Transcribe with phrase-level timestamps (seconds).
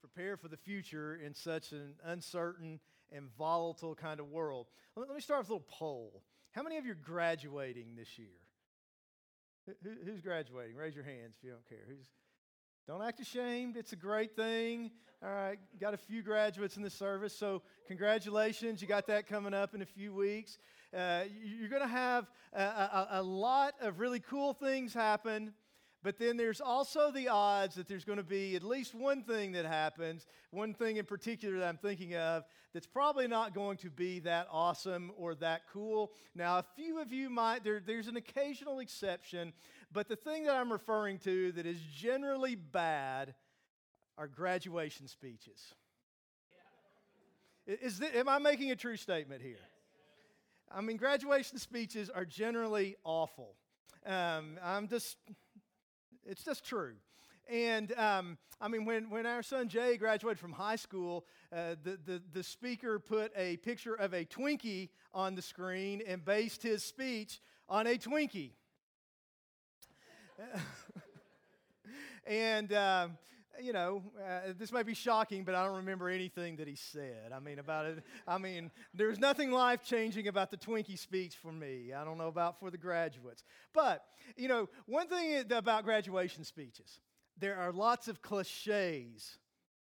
[0.00, 2.80] prepare for the future in such an uncertain
[3.12, 4.66] and volatile kind of world.
[4.96, 6.22] Let me start with a little poll.
[6.52, 8.28] How many of you are graduating this year?
[10.04, 10.76] Who's graduating?
[10.76, 11.84] Raise your hands if you don't care.
[11.86, 12.06] Who's,
[12.86, 13.76] don't act ashamed.
[13.76, 14.90] It's a great thing.
[15.22, 18.80] All right, got a few graduates in the service, so congratulations.
[18.80, 20.58] You got that coming up in a few weeks.
[20.96, 25.52] Uh, you're going to have a, a, a lot of really cool things happen
[26.02, 29.52] but then there's also the odds that there's going to be at least one thing
[29.52, 33.90] that happens, one thing in particular that I'm thinking of, that's probably not going to
[33.90, 36.12] be that awesome or that cool.
[36.34, 39.52] Now, a few of you might, there, there's an occasional exception,
[39.92, 43.34] but the thing that I'm referring to that is generally bad
[44.16, 45.74] are graduation speeches.
[47.66, 49.56] Is this, am I making a true statement here?
[50.70, 53.54] I mean, graduation speeches are generally awful.
[54.06, 55.16] Um, I'm just
[56.28, 56.92] it's just true.
[57.50, 61.98] And um, I mean, when, when our son Jay graduated from high school, uh, the,
[62.04, 66.84] the, the speaker put a picture of a Twinkie on the screen and based his
[66.84, 68.50] speech on a Twinkie.
[72.26, 73.08] and, uh,
[73.60, 77.32] you know, uh, this might be shocking, but I don't remember anything that he said.
[77.34, 78.02] I mean, about it.
[78.26, 81.92] I mean, there's nothing life changing about the Twinkie speech for me.
[81.92, 83.44] I don't know about for the graduates.
[83.74, 84.04] But
[84.36, 87.00] you know, one thing about graduation speeches,
[87.38, 89.38] there are lots of cliches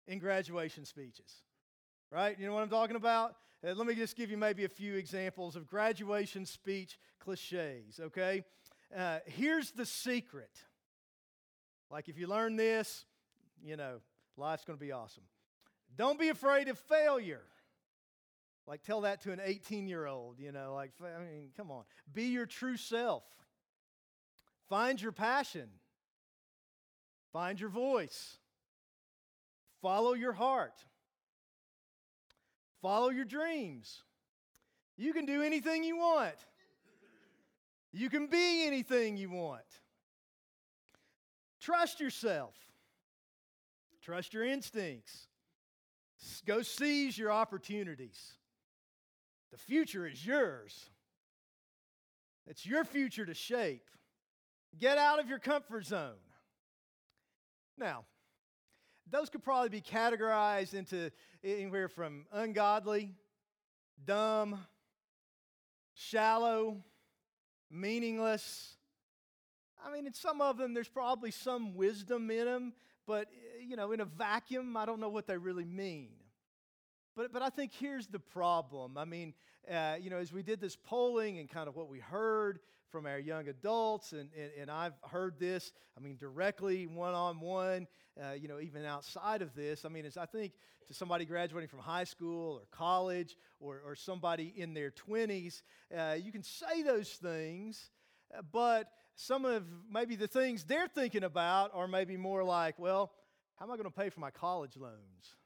[0.06, 1.42] in graduation speeches,
[2.10, 2.38] right?
[2.38, 3.36] You know what I'm talking about?
[3.66, 8.42] Uh, let me just give you maybe a few examples of graduation speech cliches, okay?
[8.96, 10.50] Uh, here's the secret.
[11.90, 13.04] Like, if you learn this,
[13.62, 14.00] you know,
[14.36, 15.24] life's going to be awesome.
[15.96, 17.42] Don't be afraid of failure.
[18.66, 21.84] Like, tell that to an 18 year old, you know, like, I mean, come on.
[22.12, 23.24] Be your true self.
[24.68, 25.68] Find your passion.
[27.32, 28.38] Find your voice.
[29.80, 30.84] Follow your heart.
[32.80, 34.02] Follow your dreams.
[34.96, 36.34] You can do anything you want.
[37.92, 39.62] You can be anything you want.
[41.60, 42.54] Trust yourself.
[44.02, 45.28] Trust your instincts.
[46.46, 48.34] Go seize your opportunities.
[49.50, 50.90] The future is yours.
[52.46, 53.88] It's your future to shape.
[54.78, 56.14] Get out of your comfort zone.
[57.78, 58.04] Now,
[59.10, 61.10] those could probably be categorized into
[61.44, 63.14] anywhere from ungodly,
[64.04, 64.58] dumb,
[65.94, 66.82] shallow,
[67.70, 68.76] meaningless.
[69.84, 72.72] I mean, in some of them, there's probably some wisdom in them,
[73.06, 73.28] but,
[73.66, 76.10] you know, in a vacuum, I don't know what they really mean.
[77.14, 78.96] But, but I think here's the problem.
[78.96, 79.34] I mean,
[79.70, 82.60] uh, you know, as we did this polling and kind of what we heard
[82.90, 87.40] from our young adults, and, and, and I've heard this, I mean, directly, one on
[87.40, 87.86] one,
[88.38, 89.84] you know, even outside of this.
[89.84, 90.52] I mean, as I think
[90.88, 95.62] to somebody graduating from high school or college or, or somebody in their 20s,
[95.96, 97.90] uh, you can say those things,
[98.36, 103.12] uh, but some of maybe the things they're thinking about are maybe more like, well,
[103.56, 105.36] how am I going to pay for my college loans?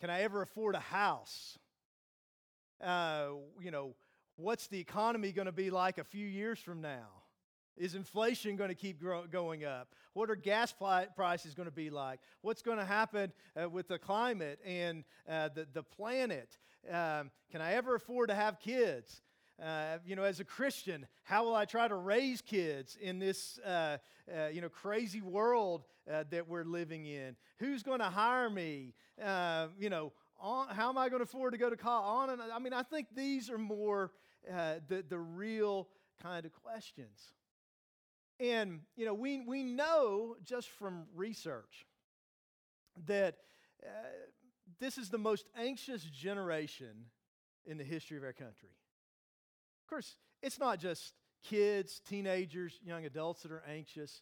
[0.00, 1.58] Can I ever afford a house?
[2.82, 3.28] Uh,
[3.60, 3.94] you know,
[4.36, 7.08] what's the economy going to be like a few years from now?
[7.76, 9.88] Is inflation going to keep grow- going up?
[10.14, 12.20] What are gas prices going to be like?
[12.40, 16.56] What's going to happen uh, with the climate and uh, the, the planet?
[16.90, 19.20] Um, can I ever afford to have kids?
[19.62, 23.58] Uh, you know, as a Christian, how will I try to raise kids in this,
[23.64, 23.96] uh,
[24.30, 27.36] uh, you know, crazy world uh, that we're living in?
[27.58, 28.92] Who's going to hire me?
[29.22, 32.30] Uh, you know, on, how am I going to afford to go to college?
[32.30, 34.12] On and I mean, I think these are more
[34.52, 35.88] uh, the, the real
[36.22, 37.32] kind of questions.
[38.38, 41.86] And, you know, we, we know just from research
[43.06, 43.36] that
[44.78, 47.06] this is the most anxious generation
[47.64, 48.68] in the history of our country.
[49.86, 51.12] Of course, it's not just
[51.44, 54.20] kids, teenagers, young adults that are anxious.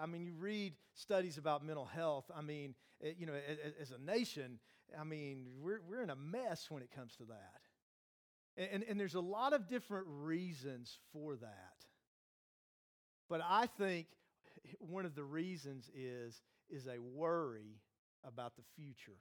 [0.00, 2.30] I mean, you read studies about mental health.
[2.32, 3.32] I mean, eh, you know,
[3.80, 4.60] as a nation,
[4.96, 8.70] I mean, we're, we're in a mess when it comes to that.
[8.72, 11.74] And, and there's a lot of different reasons for that.
[13.28, 14.06] But I think
[14.78, 16.40] one of the reasons is,
[16.70, 17.80] is a worry
[18.24, 19.18] about the future.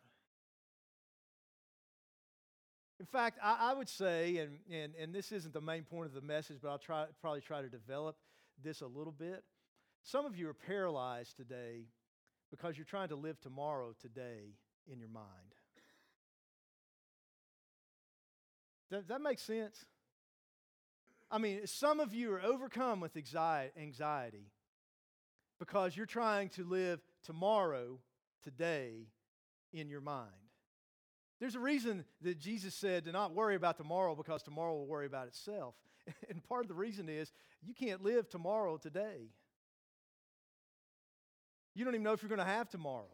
[3.02, 6.14] In fact, I, I would say, and, and, and this isn't the main point of
[6.14, 8.16] the message, but I'll try, probably try to develop
[8.64, 9.44] this a little bit.
[10.04, 11.88] Some of you are paralyzed today
[12.52, 14.54] because you're trying to live tomorrow today
[14.88, 15.26] in your mind.
[18.92, 19.84] Does that make sense?
[21.32, 24.52] I mean, some of you are overcome with anxiety
[25.58, 27.98] because you're trying to live tomorrow
[28.44, 29.08] today
[29.74, 30.41] in your mind.
[31.42, 35.08] There's a reason that Jesus said to not worry about tomorrow because tomorrow will worry
[35.08, 35.76] about itself.
[36.30, 39.30] And part of the reason is you can't live tomorrow today.
[41.76, 43.10] You don't even know if you're going to have tomorrow.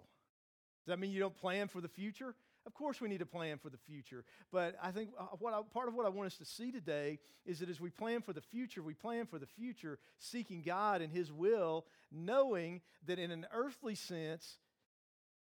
[0.85, 2.33] Does that mean you don't plan for the future?
[2.65, 4.24] Of course, we need to plan for the future.
[4.51, 7.19] But I think uh, what I, part of what I want us to see today
[7.45, 11.01] is that as we plan for the future, we plan for the future seeking God
[11.01, 14.57] and His will, knowing that in an earthly sense,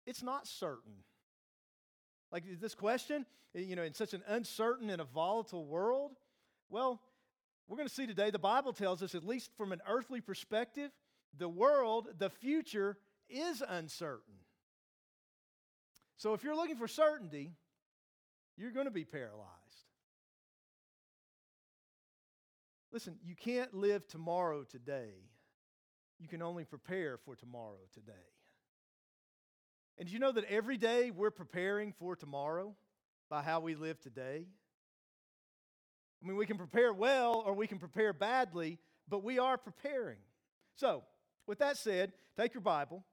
[0.05, 1.03] it's not certain.
[2.31, 3.25] Like this question,
[3.55, 6.11] eh, you know, in such an uncertain and a volatile world,
[6.69, 7.01] well,
[7.67, 10.91] we're going to see today the Bible tells us, at least from an earthly perspective,
[11.37, 12.97] the world, the future
[13.29, 14.35] is uncertain.
[16.17, 17.51] So if you're looking for certainty,
[18.57, 19.47] you're going to be paralyzed.
[22.91, 25.11] Listen, you can't live tomorrow today.
[26.19, 28.13] You can only prepare for tomorrow today.
[29.97, 32.75] And do you know that every day we're preparing for tomorrow
[33.29, 34.45] by how we live today?
[36.21, 40.17] I mean, we can prepare well or we can prepare badly, but we are preparing.
[40.75, 41.03] So,
[41.47, 43.03] with that said, take your Bible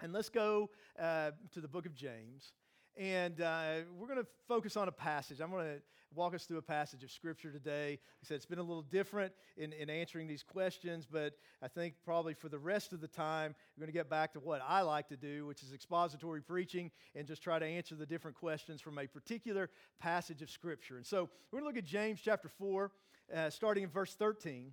[0.00, 2.52] and let's go uh, to the book of James.
[2.96, 5.40] And uh, we're going to focus on a passage.
[5.40, 5.82] I'm going to
[6.14, 7.98] walk us through a passage of Scripture today.
[8.22, 11.94] I said it's been a little different in, in answering these questions, but I think
[12.04, 14.82] probably for the rest of the time, we're going to get back to what I
[14.82, 18.82] like to do, which is expository preaching, and just try to answer the different questions
[18.82, 20.96] from a particular passage of Scripture.
[20.98, 22.90] And so we're going to look at James chapter 4,
[23.34, 24.72] uh, starting in verse 13.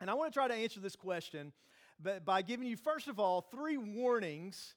[0.00, 1.52] And I want to try to answer this question
[2.24, 4.76] by giving you, first of all, three warnings,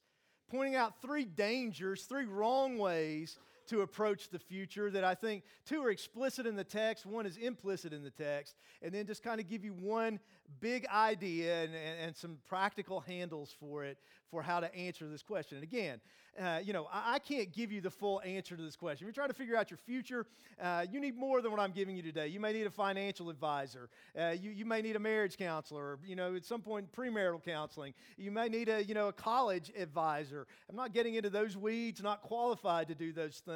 [0.52, 5.84] pointing out three dangers, three wrong ways to approach the future that I think two
[5.84, 9.40] are explicit in the text, one is implicit in the text, and then just kind
[9.40, 10.20] of give you one
[10.60, 13.98] big idea and, and, and some practical handles for it
[14.30, 15.58] for how to answer this question.
[15.58, 16.00] And again,
[16.40, 19.06] uh, you know, I, I, can't give you the full answer to this question.
[19.06, 20.26] If you're trying to figure out your future,
[20.62, 22.28] uh, you need more than what I'm giving you today.
[22.28, 23.90] You may need a financial advisor.
[24.18, 27.94] Uh, you, you may need a marriage counselor, you know, at some point premarital counseling.
[28.18, 30.48] You may need a, you know, a college advisor.
[30.70, 33.52] I'm not getting into those weeds, not qualified to do those things.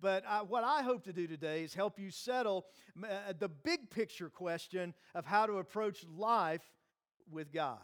[0.00, 2.66] But I, what I hope to do today is help you settle
[3.02, 6.62] uh, the big picture question of how to approach life
[7.30, 7.78] with God.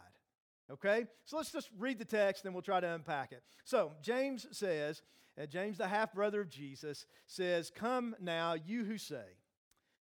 [0.71, 1.05] Okay?
[1.25, 3.43] So let's just read the text and we'll try to unpack it.
[3.63, 5.01] So, James says,
[5.41, 9.25] uh, James, the half brother of Jesus, says, Come now, you who say,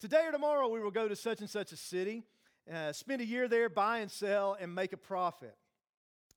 [0.01, 2.25] Today or tomorrow we will go to such and such a city,
[2.73, 5.55] uh, spend a year there, buy and sell, and make a profit.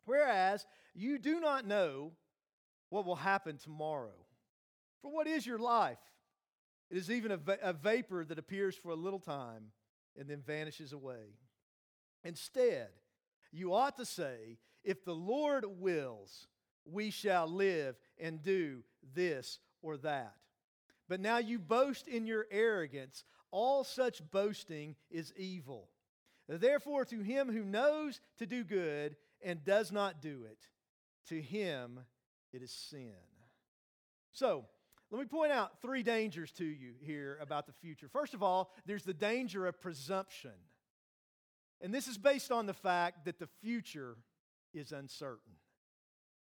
[0.06, 2.12] Whereas you do not know
[2.90, 4.23] what will happen tomorrow.
[5.04, 6.00] For what is your life?
[6.90, 9.66] It is even a, va- a vapor that appears for a little time
[10.18, 11.36] and then vanishes away.
[12.24, 12.88] Instead,
[13.52, 16.48] you ought to say, If the Lord wills,
[16.86, 18.84] we shall live and do
[19.14, 20.36] this or that.
[21.10, 23.26] But now you boast in your arrogance.
[23.52, 25.90] All such boasting is evil.
[26.48, 30.60] Therefore, to him who knows to do good and does not do it,
[31.28, 32.00] to him
[32.52, 33.14] it is sin.
[34.32, 34.66] So,
[35.14, 38.08] let me point out three dangers to you here about the future.
[38.12, 40.56] First of all, there's the danger of presumption.
[41.82, 44.18] And this is based on the fact that the future
[44.74, 45.54] is uncertain.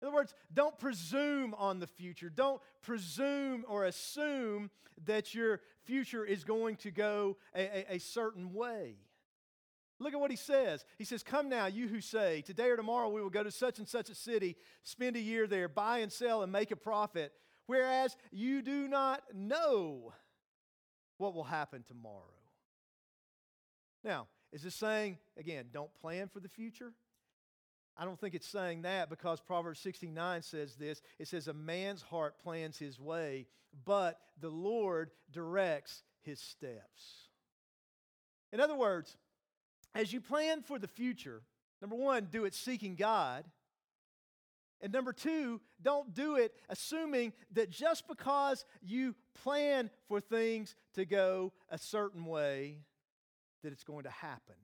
[0.00, 2.30] In other words, don't presume on the future.
[2.30, 4.70] Don't presume or assume
[5.04, 8.94] that your future is going to go a, a, a, certain way.
[9.98, 10.86] Look at what he says.
[10.96, 13.78] He says, Come now, you who say, Today or tomorrow we will go to such
[13.78, 17.32] and such a city, spend a year there, buy and sell, and make a profit,
[17.66, 20.12] whereas you do not know
[21.18, 22.22] what will happen tomorrow.
[24.04, 26.92] Now, is this saying, again, don't plan for the future?
[27.98, 31.00] I don't think it's saying that because Proverbs 69 says this.
[31.18, 33.46] It says, A man's heart plans his way,
[33.84, 37.28] but the Lord directs his steps.
[38.52, 39.16] In other words,
[39.94, 41.42] as you plan for the future,
[41.80, 43.44] number one, do it seeking God.
[44.80, 51.04] And number two, don't do it assuming that just because you plan for things to
[51.04, 52.80] go a certain way,
[53.62, 54.54] that it's going to happen.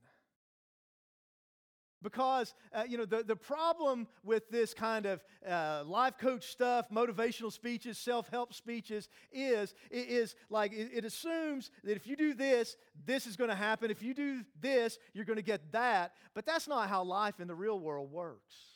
[2.02, 6.86] Because, uh, you know, the, the problem with this kind of uh, life coach stuff,
[6.90, 12.34] motivational speeches, self help speeches, is, is like it, it assumes that if you do
[12.34, 12.76] this,
[13.06, 13.90] this is going to happen.
[13.90, 16.12] If you do this, you're going to get that.
[16.34, 18.71] But that's not how life in the real world works.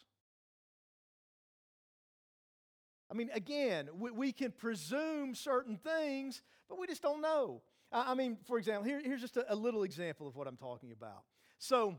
[3.11, 7.63] I mean, again, we, we can presume certain things, but we just don't know.
[7.93, 10.91] I mean, for example, here, here's just a, a, little example of what I'm talking
[10.91, 11.23] about.
[11.59, 11.97] So,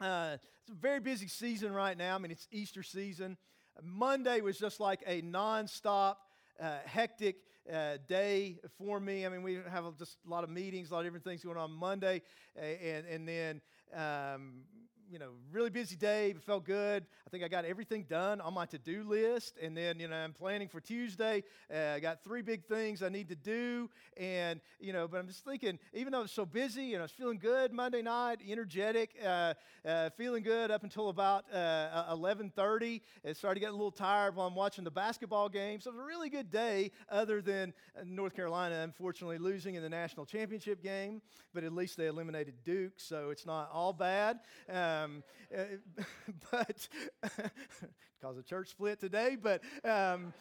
[0.00, 2.16] uh, it's a very busy season right now.
[2.16, 3.36] I mean, it's Easter season.
[3.82, 6.16] Monday was just like a nonstop,
[6.60, 7.36] uh, hectic
[7.72, 9.24] uh, day for me.
[9.24, 11.56] I mean, we have just a lot of meetings, a lot of different things going
[11.56, 12.22] on Monday,
[12.56, 13.60] and and then
[13.94, 14.62] um,
[15.10, 16.30] you know, really busy day.
[16.30, 17.04] It felt good.
[17.26, 19.56] I think I got everything done on my to do list.
[19.62, 21.44] And then, you know, I'm planning for Tuesday.
[21.72, 23.88] Uh, I got three big things I need to do.
[24.16, 27.04] And, you know, but I'm just thinking, even though I was so busy and I
[27.04, 29.54] was feeling good Monday night, energetic, uh,
[29.86, 33.00] uh, feeling good up until about 11.30.
[33.00, 35.80] Uh, it started getting a little tired while I'm watching the basketball game.
[35.80, 39.82] So it was a really good day other than uh, North Carolina, unfortunately, losing in
[39.82, 41.22] the national championship game.
[41.54, 44.40] But at least they eliminated Duke, so it's not all bad.
[45.04, 45.22] Um,
[45.56, 45.62] uh,
[46.50, 46.88] but
[48.22, 50.32] cause a church split today, but um,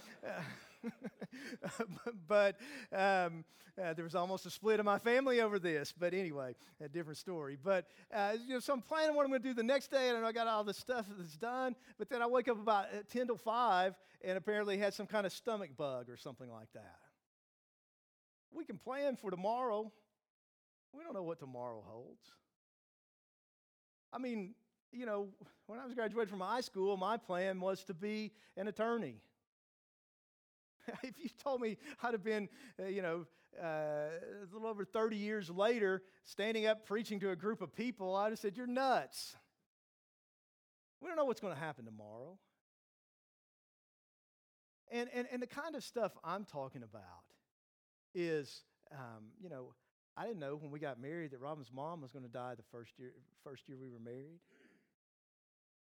[2.27, 2.55] but
[2.91, 3.43] um,
[3.81, 5.93] uh, there was almost a split in my family over this.
[5.97, 7.57] But anyway, a different story.
[7.61, 10.09] But uh, you know, so I'm planning what I'm going to do the next day,
[10.09, 11.75] and I got all the stuff that's done.
[11.97, 15.25] But then I wake up about uh, 10 to 5, and apparently had some kind
[15.25, 16.95] of stomach bug or something like that.
[18.51, 19.91] We can plan for tomorrow.
[20.93, 22.31] We don't know what tomorrow holds.
[24.17, 24.55] I mean,
[24.91, 25.27] you know,
[25.67, 29.17] when I was graduating from high school, my plan was to be an attorney.
[31.03, 32.49] if you told me I'd have been,
[32.81, 33.27] uh, you know,
[33.61, 38.15] uh, a little over 30 years later, standing up preaching to a group of people,
[38.15, 39.35] I'd have said, You're nuts.
[40.99, 42.39] We don't know what's going to happen tomorrow.
[44.89, 47.03] And, and, and the kind of stuff I'm talking about
[48.15, 49.73] is, um, you know,
[50.17, 52.63] I didn't know when we got married that Robin's mom was going to die the
[52.71, 53.11] first year,
[53.43, 54.39] first year we were married.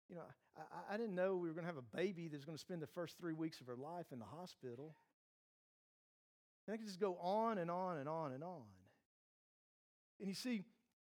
[0.09, 0.23] You know,
[0.57, 2.81] I, I didn't know we were going to have a baby that's going to spend
[2.81, 4.95] the first three weeks of her life in the hospital.
[6.67, 8.63] And I could just go on and on and on and on.
[10.21, 10.63] And you see,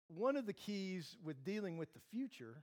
[0.07, 2.63] one of the keys with dealing with the future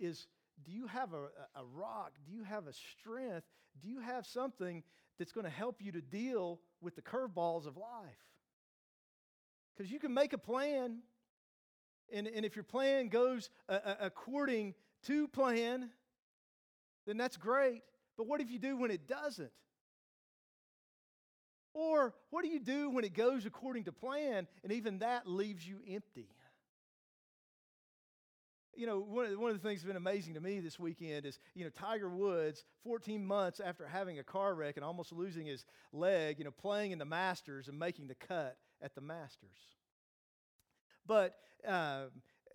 [0.00, 0.26] is
[0.64, 1.26] do you have a,
[1.58, 2.12] a rock?
[2.26, 3.46] Do you have a strength?
[3.80, 4.82] Do you have something
[5.18, 8.16] that's going to help you to deal with the curveballs of life?
[9.76, 10.98] Because you can make a plan,
[12.12, 15.90] and, and if your plan goes uh, according to plan,
[17.06, 17.82] then that's great.
[18.16, 19.52] But what if you do when it doesn't?
[21.74, 25.66] Or what do you do when it goes according to plan and even that leaves
[25.66, 26.30] you empty?
[28.74, 30.78] You know, one of, the, one of the things that's been amazing to me this
[30.78, 35.12] weekend is, you know, Tiger Woods, 14 months after having a car wreck and almost
[35.12, 39.00] losing his leg, you know, playing in the Masters and making the cut at the
[39.00, 39.58] Masters.
[41.06, 42.04] But, uh,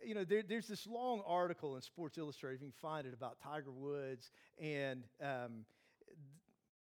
[0.06, 3.38] you know, there, there's this long article in Sports Illustrated, you can find it, about
[3.40, 5.66] Tiger Woods and um,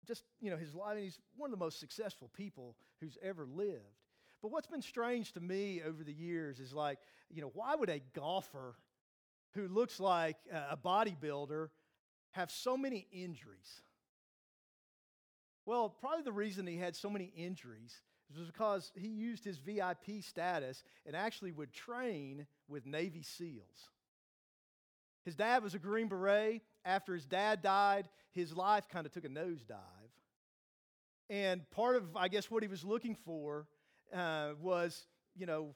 [0.08, 0.98] just, you know, his life.
[0.98, 4.00] He's one of the most successful people who's ever lived.
[4.42, 7.00] But what's been strange to me over the years is like,
[7.30, 8.76] you know, why would a golfer
[9.54, 11.70] who looks like a bodybuilder
[12.32, 13.82] have so many injuries?
[15.66, 17.96] Well, probably the reason he had so many injuries
[18.38, 23.90] was because he used his VIP status and actually would train with Navy SEALs.
[25.24, 26.62] His dad was a Green Beret.
[26.84, 29.78] After his dad died, his life kind of took a nosedive.
[31.30, 33.68] And part of, I guess, what he was looking for
[34.14, 35.76] uh, was, you know,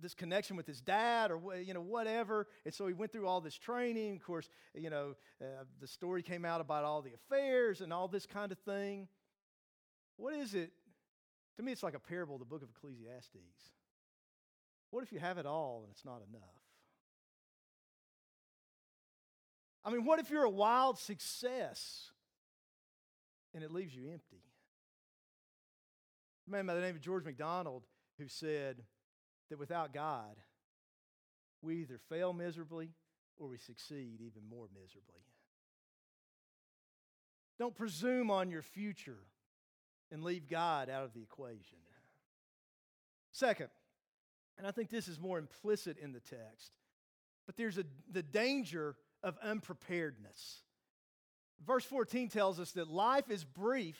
[0.00, 3.40] this connection with his dad or you know whatever and so he went through all
[3.40, 5.44] this training of course you know uh,
[5.80, 9.06] the story came out about all the affairs and all this kind of thing
[10.16, 10.72] what is it
[11.56, 13.72] to me, it's like a parable, of the book of Ecclesiastes.
[14.90, 16.42] What if you have it all and it's not enough?
[19.84, 22.10] I mean, what if you're a wild success
[23.54, 24.42] and it leaves you empty?
[26.46, 27.84] A man by the name of George MacDonald
[28.18, 28.82] who said
[29.50, 30.36] that without God,
[31.62, 32.90] we either fail miserably
[33.38, 35.22] or we succeed even more miserably.
[37.58, 39.20] Don't presume on your future
[40.12, 41.78] and leave God out of the equation.
[43.32, 43.68] Second,
[44.58, 46.72] and I think this is more implicit in the text,
[47.46, 50.60] but there's a, the danger of unpreparedness.
[51.66, 53.98] Verse 14 tells us that life is brief,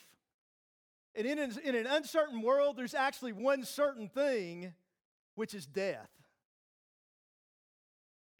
[1.15, 4.75] and in an, in an uncertain world, there's actually one certain thing,
[5.35, 6.11] which is death.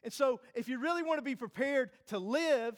[0.03, 2.75] And so, if you really want to be prepared to live,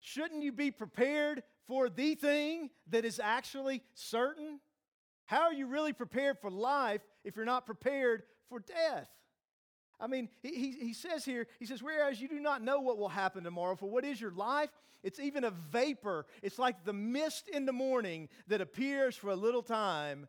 [0.00, 4.60] shouldn't you be prepared for the thing that is actually certain?
[5.26, 9.08] How are you really prepared for life if you're not prepared for death?
[9.98, 13.08] I mean, he, he says here, he says, whereas you do not know what will
[13.08, 14.70] happen tomorrow, for what is your life?
[15.02, 16.26] It's even a vapor.
[16.42, 20.28] It's like the mist in the morning that appears for a little time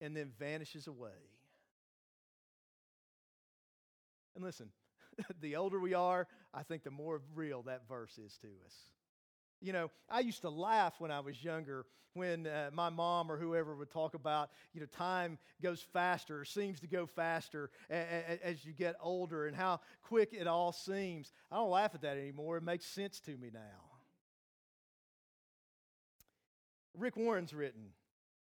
[0.00, 1.10] and then vanishes away.
[4.34, 4.68] And listen,
[5.40, 8.74] the older we are, I think the more real that verse is to us.
[9.60, 13.36] You know, I used to laugh when I was younger when uh, my mom or
[13.36, 18.46] whoever would talk about, you know, time goes faster seems to go faster a- a-
[18.46, 21.32] as you get older and how quick it all seems.
[21.50, 22.56] I don't laugh at that anymore.
[22.56, 23.60] It makes sense to me now.
[26.94, 27.92] Rick Warren's written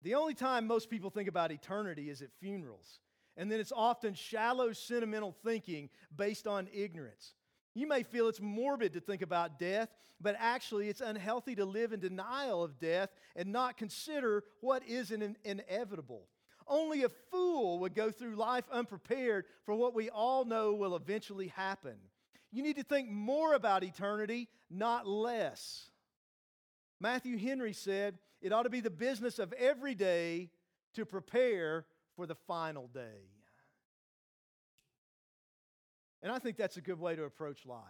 [0.04, 3.00] The only time most people think about eternity is at funerals.
[3.36, 7.34] And then it's often shallow, sentimental thinking based on ignorance.
[7.78, 11.94] You may feel it's morbid to think about death, but actually it's unhealthy to live
[11.94, 16.28] in denial of death and not consider what is in inevitable.
[16.66, 21.50] Only a fool would go through life unprepared for what we all know will eventually
[21.50, 21.98] happen.
[22.52, 25.92] You need to think more about eternity, not less.
[27.00, 30.50] Matthew Henry said, It ought to be the business of every day
[30.96, 33.37] to prepare for the final day.
[36.22, 37.82] And I think that's a good way to approach life.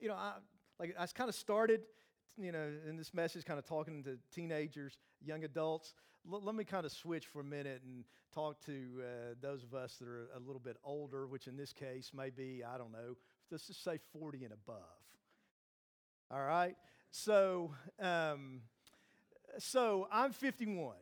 [0.00, 0.34] You know, I,
[0.78, 1.82] like I kind of started,
[2.36, 5.94] you know, in this message, kind of talking to teenagers, young adults.
[6.30, 8.04] L- let me kind of switch for a minute and
[8.34, 11.72] talk to uh, those of us that are a little bit older, which in this
[11.72, 13.16] case may be, I don't know,
[13.50, 14.76] let's just say 40 and above.
[16.30, 16.76] All right?
[17.10, 18.62] So, um,
[19.58, 20.96] so I'm 51.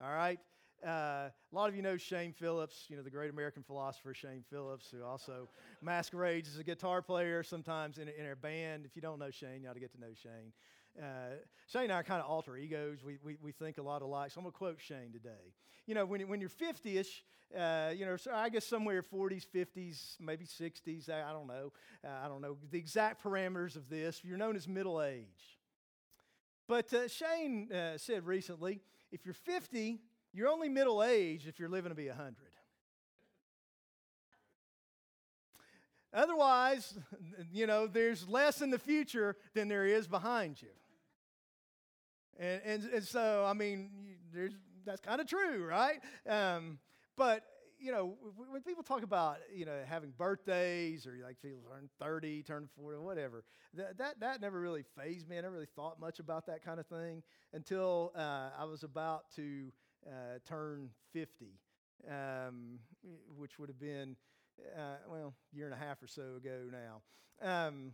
[0.00, 0.38] All right?
[0.86, 4.44] Uh, a lot of you know Shane Phillips, you know, the great American philosopher Shane
[4.48, 5.48] Phillips, who also
[5.82, 8.84] masquerades as a guitar player sometimes in, in our band.
[8.84, 10.52] If you don't know Shane, you ought to get to know Shane.
[11.00, 12.98] Uh, Shane and I are kind of alter egos.
[13.04, 14.30] We, we, we think a lot alike.
[14.30, 15.52] So I'm going to quote Shane today.
[15.86, 17.24] You know, when, when you're 50 ish,
[17.56, 21.72] uh, you know, so I guess somewhere 40s, 50s, maybe 60s, I, I don't know.
[22.04, 24.22] Uh, I don't know the exact parameters of this.
[24.24, 25.58] You're known as middle age.
[26.66, 28.80] But uh, Shane uh, said recently
[29.10, 30.00] if you're 50,
[30.38, 32.36] you're only middle aged if you're living to be 100.
[36.14, 36.96] Otherwise,
[37.52, 40.68] you know, there's less in the future than there is behind you.
[42.38, 43.90] And, and, and so, I mean,
[44.32, 44.52] there's,
[44.86, 45.98] that's kind of true, right?
[46.28, 46.78] Um,
[47.16, 47.42] but,
[47.80, 48.16] you know,
[48.48, 52.98] when people talk about, you know, having birthdays or like people turn 30, turn 40,
[52.98, 53.42] whatever,
[53.74, 55.36] that, that, that never really fazed me.
[55.36, 59.24] I never really thought much about that kind of thing until uh, I was about
[59.34, 59.72] to
[60.08, 61.46] uh, turn 50,
[62.08, 62.78] um,
[63.36, 64.16] which would have been,
[64.76, 67.02] uh, well, year and a half or so ago now.
[67.40, 67.92] Um,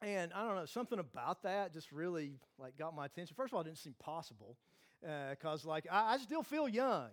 [0.00, 3.34] and I don't know, something about that just really like got my attention.
[3.36, 4.56] First of all, it didn't seem possible
[5.00, 7.10] because uh, like I, I, still feel young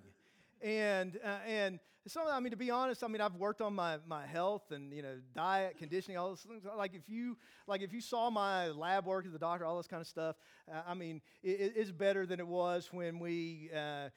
[0.62, 3.98] and uh, and some I mean to be honest, I mean I've worked on my
[4.08, 6.64] my health and you know diet, conditioning, all those things.
[6.78, 9.88] Like if you like if you saw my lab work at the doctor, all this
[9.88, 10.36] kind of stuff.
[10.72, 14.10] Uh, I mean it, it's better than it was when we uh, uh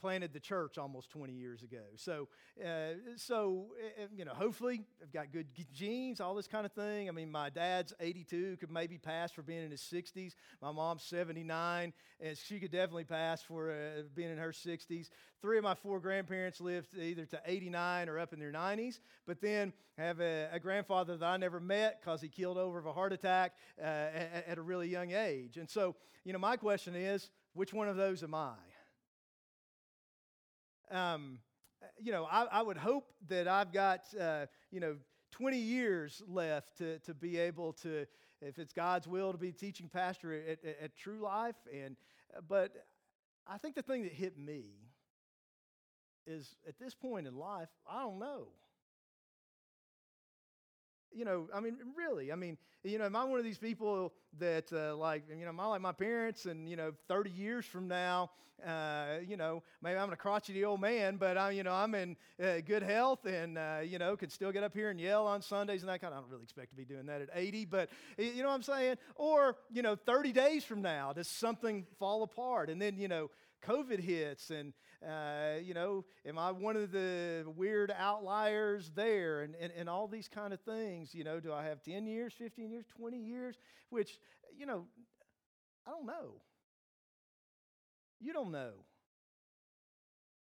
[0.00, 1.82] planted the church almost 20 years ago.
[1.96, 2.28] So
[2.64, 3.66] uh, so
[4.16, 7.08] you know hopefully I've got good genes, all this kind of thing.
[7.08, 10.34] I mean my dad's 82, could maybe pass for being in his 60s.
[10.62, 13.74] My mom's 79, and she could definitely pass for
[14.14, 15.10] being in her 60s.
[15.40, 19.40] Three of my four grandparents lived either to 89 or up in their 90s, but
[19.40, 22.86] then I have a, a grandfather that I never met because he killed over of
[22.86, 25.56] a heart attack uh, at, at a really young age.
[25.56, 28.54] And so, you know, my question is which one of those am I?
[30.90, 31.38] Um,
[31.98, 34.96] you know, I, I, would hope that I've got, uh, you know,
[35.32, 38.06] 20 years left to, to be able to,
[38.40, 41.56] if it's God's will, to be teaching pastor at, at, at True Life.
[41.72, 41.96] And,
[42.48, 42.72] but
[43.46, 44.64] I think the thing that hit me
[46.28, 48.48] is at this point in life, I don't know.
[51.10, 54.12] You know, I mean, really, I mean, you know, am I one of these people
[54.38, 57.64] that, uh, like, you know, am I like my parents and, you know, 30 years
[57.64, 58.30] from now,
[58.66, 62.16] uh, you know, maybe I'm a crotchety old man, but I'm, you know, I'm in
[62.42, 65.40] uh, good health and, uh, you know, can still get up here and yell on
[65.40, 67.64] Sundays and that kind of, I don't really expect to be doing that at 80,
[67.66, 67.88] but
[68.18, 68.96] you know what I'm saying?
[69.14, 72.68] Or, you know, 30 days from now, does something fall apart?
[72.68, 73.30] And then, you know,
[73.66, 74.72] COVID hits, and
[75.06, 80.08] uh, you know, am I one of the weird outliers there, and, and, and all
[80.08, 81.14] these kind of things?
[81.14, 83.56] You know, do I have 10 years, 15 years, 20 years?
[83.90, 84.18] Which,
[84.56, 84.86] you know,
[85.86, 86.42] I don't know.
[88.20, 88.72] You don't know.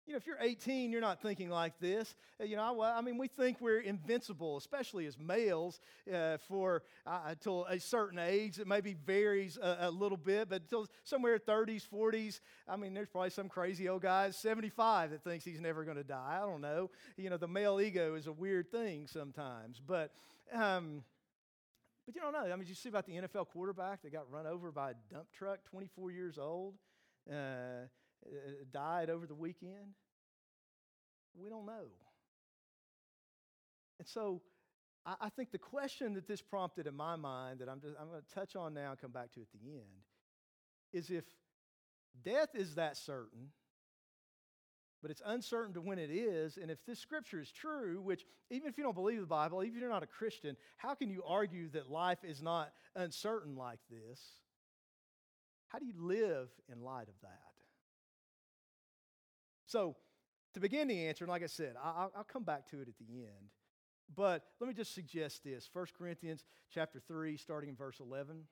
[0.07, 2.15] You know, if you're 18, you're not thinking like this.
[2.39, 5.79] Uh, you know, I, I mean, we think we're invincible, especially as males,
[6.11, 8.59] uh, for uh, until a certain age.
[8.59, 12.39] It maybe varies a, a, little bit, but until somewhere 30s, 40s.
[12.67, 16.03] I mean, there's probably some crazy old guy 75 that thinks he's never going to
[16.03, 16.39] die.
[16.41, 16.89] I don't know.
[17.15, 20.11] You know, the male ego is a weird thing sometimes, but.
[20.53, 21.03] Um,
[22.05, 22.51] but you don't know.
[22.51, 25.27] I mean, you see about the NFL quarterback that got run over by a dump
[25.31, 26.73] truck, 24 years old?
[27.31, 27.85] Uh, uh,
[28.25, 29.95] Uh, died over the weekend?
[31.36, 31.88] We don't know.
[33.99, 34.41] And so
[35.05, 38.10] I, I think the question that this prompted in my mind that I'm, just, I'm
[38.10, 40.05] going to touch on now and come back to at the end
[40.93, 41.23] is if
[42.23, 43.49] death is that certain,
[45.01, 46.57] but it's uncertain to when it is.
[46.57, 49.75] And if this scripture is true, which even if you don't believe the Bible, even
[49.75, 53.79] if you're not a Christian, how can you argue that life is not uncertain like
[53.89, 54.19] this?
[55.69, 57.50] How do you live in light of that?
[59.71, 59.95] So,
[60.53, 62.97] to begin the answer, and like I said, I'll, I'll come back to it at
[62.97, 63.51] the end.
[64.13, 68.43] But let me just suggest this 1 Corinthians chapter 3, starting in verse 11.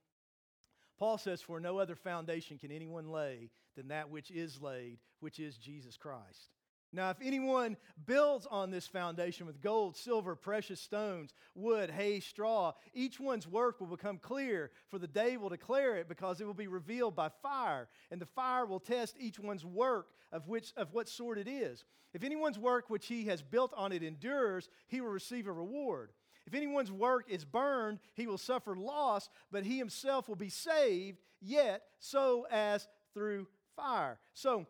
[0.97, 5.39] Paul says, For no other foundation can anyone lay than that which is laid, which
[5.39, 6.55] is Jesus Christ.
[6.91, 12.73] Now, if anyone builds on this foundation with gold, silver, precious stones, wood, hay, straw,
[12.93, 16.55] each one's work will become clear, for the day will declare it, because it will
[16.55, 20.91] be revealed by fire, and the fire will test each one's work of which of
[20.93, 21.85] what sort it is.
[22.13, 26.11] If anyone's work which he has built on it endures, he will receive a reward.
[26.47, 31.19] If anyone's work is burned, he will suffer loss, but he himself will be saved,
[31.39, 34.17] yet so as through fire.
[34.33, 34.65] So,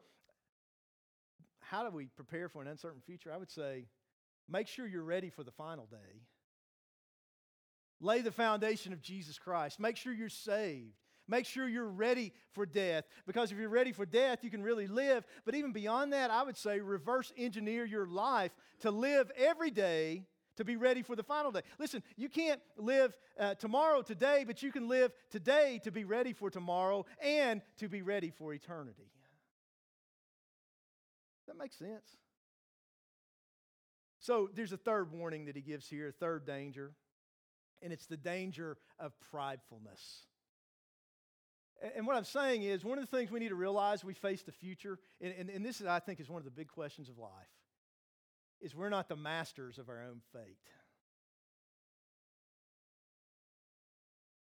[1.69, 3.31] how do we prepare for an uncertain future?
[3.31, 3.85] I would say
[4.49, 6.23] make sure you're ready for the final day.
[8.01, 9.79] Lay the foundation of Jesus Christ.
[9.79, 10.95] Make sure you're saved.
[11.27, 14.87] Make sure you're ready for death because if you're ready for death, you can really
[14.87, 15.25] live.
[15.45, 20.25] But even beyond that, I would say reverse engineer your life to live every day
[20.55, 21.61] to be ready for the final day.
[21.77, 26.33] Listen, you can't live uh, tomorrow today, but you can live today to be ready
[26.33, 29.11] for tomorrow and to be ready for eternity.
[31.49, 32.17] That makes sense.
[34.19, 36.91] So there's a third warning that he gives here, a third danger,
[37.81, 40.27] and it's the danger of pridefulness.
[41.95, 44.43] And what I'm saying is, one of the things we need to realize we face
[44.43, 47.09] the future, and, and, and this, is, I think, is one of the big questions
[47.09, 47.31] of life
[48.61, 50.57] is we're not the masters of our own fate.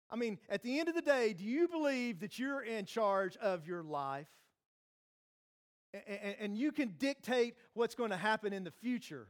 [0.10, 3.38] I mean, at the end of the day, do you believe that you're in charge
[3.38, 4.28] of your life
[6.40, 9.28] and you can dictate what's going to happen in the future?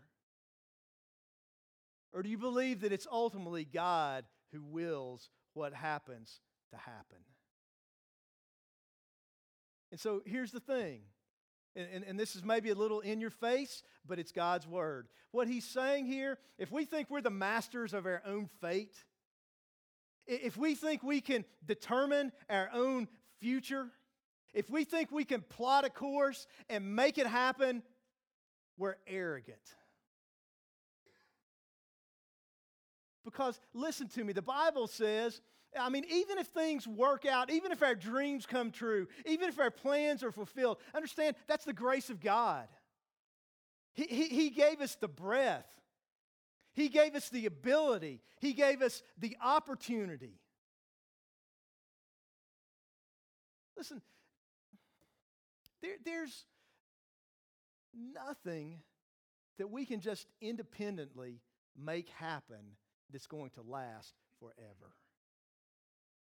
[2.14, 6.40] Or do you believe that it's ultimately God who wills what happens
[6.72, 7.20] to happen?
[9.92, 11.02] And so here's the thing
[11.76, 15.08] and, and, and, this is maybe a little in your face, but it's God's word.
[15.32, 18.98] What he's saying here, if we think we're the masters of our own fate,
[20.26, 23.08] if we think we can determine our own
[23.40, 23.90] future,
[24.58, 27.84] if we think we can plot a course and make it happen,
[28.76, 29.62] we're arrogant.
[33.24, 35.42] Because listen to me, the Bible says
[35.80, 39.60] I mean, even if things work out, even if our dreams come true, even if
[39.60, 42.68] our plans are fulfilled, understand that's the grace of God.
[43.94, 45.68] He, he, he gave us the breath,
[46.74, 50.40] He gave us the ability, He gave us the opportunity.
[53.78, 54.02] Listen,
[55.82, 56.46] there, there's
[57.94, 58.80] nothing
[59.58, 61.42] that we can just independently
[61.76, 62.76] make happen
[63.12, 64.94] that's going to last forever.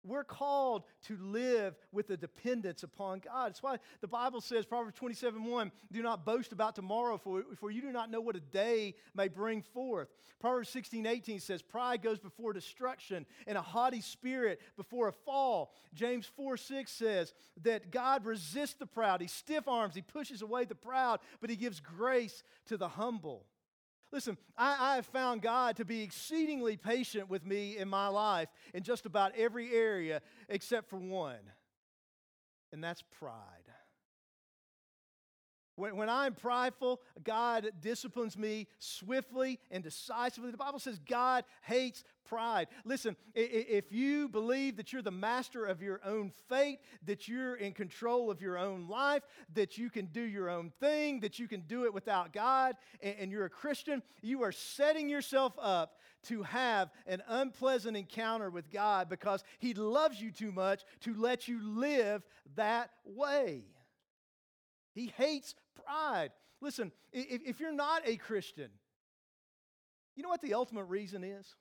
[0.06, 3.48] We're called to live with a dependence upon God.
[3.48, 7.70] That's why the Bible says, Proverbs 27 1, do not boast about tomorrow, for, for
[7.70, 10.08] you do not know what a day may bring forth.
[10.40, 15.72] Proverbs 16 18 says, Pride goes before destruction, and a haughty spirit before a fall.
[15.94, 19.20] James 4 6 says that God resists the proud.
[19.20, 23.46] He stiff arms, he pushes away the proud, but he gives grace to the humble.
[24.16, 28.48] Listen, I, I, have found God to be exceedingly patient with me in my life
[28.72, 31.36] in just about every area except for one,
[32.72, 33.34] and that's pride.
[35.74, 40.50] When, when I'm prideful, God disciplines me swiftly and decisively.
[40.50, 42.68] The Bible says God hates pride.
[42.84, 47.72] Listen, if you believe that you're the master of your own fate, that you're in
[47.72, 49.22] control of your own life,
[49.54, 53.30] that you can do your own thing, that you can do it without God, and
[53.30, 59.08] you're a Christian, you are setting yourself up to have an unpleasant encounter with God
[59.08, 62.22] because He loves you too much to let you live
[62.56, 63.64] that way.
[64.94, 66.30] He hates pride.
[66.60, 68.70] Listen, if, you're not a Christian,
[70.16, 71.54] you know what the ultimate reason is?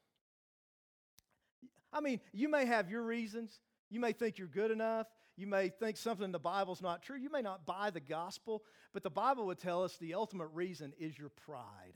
[1.95, 3.61] I mean, you may have your reasons.
[3.89, 5.07] You may think you're good enough.
[5.37, 7.17] You may think something in the Bible's not true.
[7.17, 10.91] You may not buy the gospel, but the Bible would tell us the ultimate reason
[10.99, 11.95] is your pride.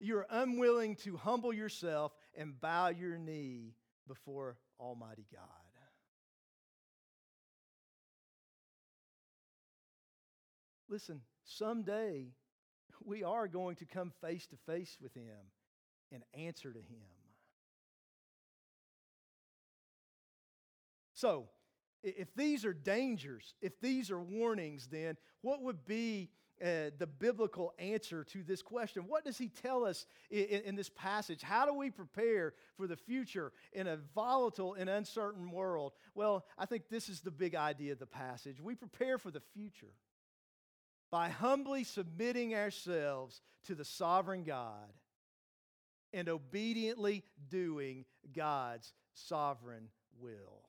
[0.00, 3.74] You're unwilling to humble yourself and bow your knee
[4.08, 5.42] before Almighty God.
[10.88, 12.28] Listen, someday
[13.04, 15.50] we are going to come face to face with Him.
[16.12, 17.15] and answer to Him.
[21.16, 21.48] So,
[22.02, 26.28] if these are dangers, if these are warnings, then what would be
[26.62, 29.04] uh, the biblical answer to this question?
[29.08, 31.42] What does he tell us in, in, this passage?
[31.42, 35.94] How do we prepare for the future in a volatile and uncertain world?
[36.14, 38.60] Well, I think this is the big idea of the passage.
[38.60, 39.94] We prepare for the future
[41.10, 44.92] by humbly submitting ourselves to the sovereign God
[46.12, 49.88] and obediently doing God's sovereign
[50.20, 50.65] will.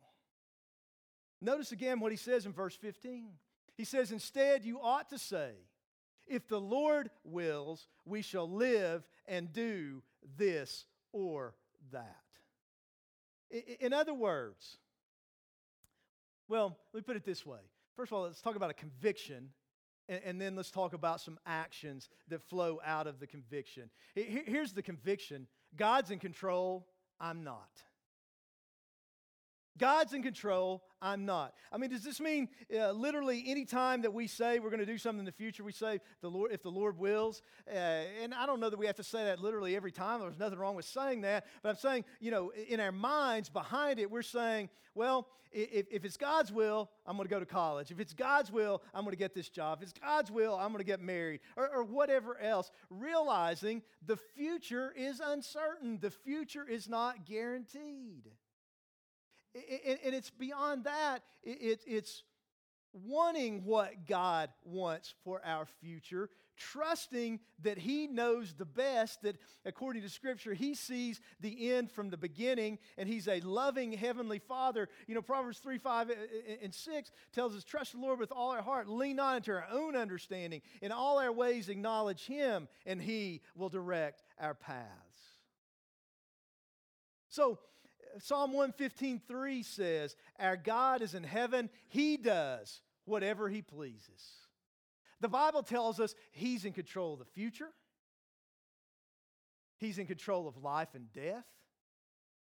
[1.41, 3.29] Notice again what he says in verse 15.
[3.75, 5.51] He says, Instead, you ought to say,
[6.25, 10.01] If the Lord wills, we shall live and do
[10.37, 11.55] this or
[11.91, 12.15] that.
[13.79, 14.77] In other words,
[16.49, 17.59] well, let me put it this way.
[17.95, 19.49] First of all, let's talk about a conviction,
[20.07, 23.89] and, then let's talk about some actions that flow out of the conviction.
[24.15, 26.87] Here's the conviction God's in control,
[27.19, 27.69] I'm not.
[29.77, 31.53] God's in control, I'm not.
[31.71, 34.85] I mean, does this mean uh, literally any time that we say we're going to
[34.85, 37.41] do something in the future, we say, the Lord, if the Lord wills?
[37.67, 37.75] Uh,
[38.23, 40.21] and I don't know that we have to say that literally every time.
[40.21, 41.45] There's nothing wrong with saying that.
[41.61, 46.05] But I'm saying, you know, in our minds behind it, we're saying, well, if, if
[46.05, 47.91] it's God's will, I'm going to go to college.
[47.91, 49.79] If it's God's will, I'm going to get this job.
[49.81, 52.71] If it's God's will, I'm going to get married or, or whatever else.
[52.89, 58.31] Realizing the future is uncertain, the future is not guaranteed
[60.03, 61.23] and it's beyond that.
[61.43, 62.23] It's
[63.05, 70.01] wanting what God wants for our future, trusting that He knows the best, that according
[70.01, 74.89] to Scripture, He sees the end from the beginning, and He's a loving Heavenly Father.
[75.07, 76.11] You know, Proverbs 3 5
[76.61, 79.67] and 6 tells us, Trust the Lord with all our heart, lean not into our
[79.71, 84.87] own understanding, in all our ways acknowledge Him, and He will direct our paths.
[87.29, 87.59] So,
[88.19, 94.33] Psalm 115:3 says, Our God is in heaven, He does whatever He pleases.
[95.19, 97.69] The Bible tells us He's in control of the future,
[99.77, 101.45] He's in control of life and death.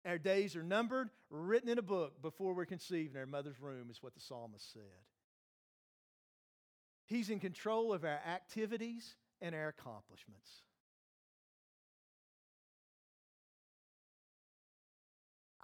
[0.06, 3.88] Our days are numbered, written in a book before we're conceived in our mother's womb,
[3.90, 4.82] is what the psalmist said.
[7.06, 10.62] He's in control of our activities and our accomplishments.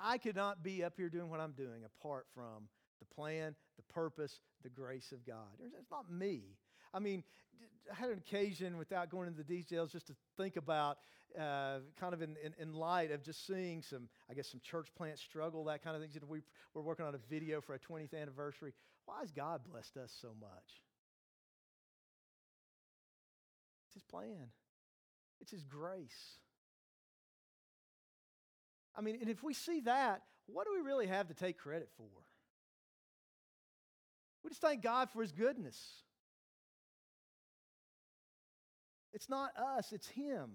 [0.03, 3.93] I could not be up here doing what I'm doing apart from the plan, the
[3.93, 5.49] purpose, the grace of God.
[5.61, 6.43] It's not me.
[6.93, 7.25] I mean,
[7.91, 10.99] I had an occasion, without going into the details, just to think about
[11.39, 14.89] uh, kind of in, in, in, light of just seeing some, I guess, some church
[14.97, 16.17] plant struggle, that kind of things.
[16.29, 16.43] We,
[16.75, 18.73] we're working on a video for our 20th anniversary.
[19.07, 20.83] Why has God blessed us so much?
[23.87, 24.49] It's His plan,
[25.41, 26.39] it's His grace.
[28.97, 31.89] I mean, and if we see that, what do we really have to take credit
[31.97, 32.09] for?
[34.43, 35.79] We just thank God for His goodness.
[39.13, 40.51] It's not us, it's Him.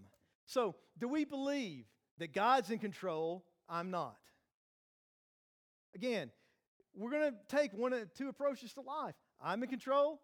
[0.46, 1.86] So, do we believe
[2.20, 3.46] that God's in control?
[3.68, 4.18] I'm not.
[5.96, 6.32] Again,
[6.96, 10.22] we're going to take one of two approaches to life I'm in control,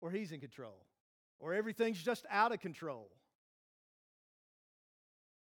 [0.00, 0.86] or He's in control,
[1.40, 3.10] or everything's just out of control.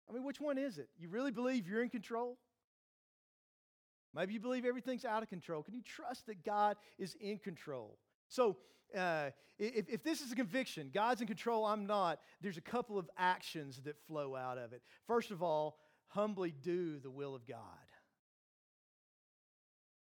[0.09, 0.89] I mean, which one is it?
[0.99, 2.37] You really believe you're in control?
[4.13, 5.61] Maybe you believe everything's out of control.
[5.61, 7.97] Can you trust that God is in control?
[8.29, 8.57] So,
[8.95, 12.97] uh, if, if this is a conviction, God's in control, I'm not, there's a couple
[12.97, 14.81] of actions that flow out of it.
[15.07, 17.57] First of all, humbly do the will of God.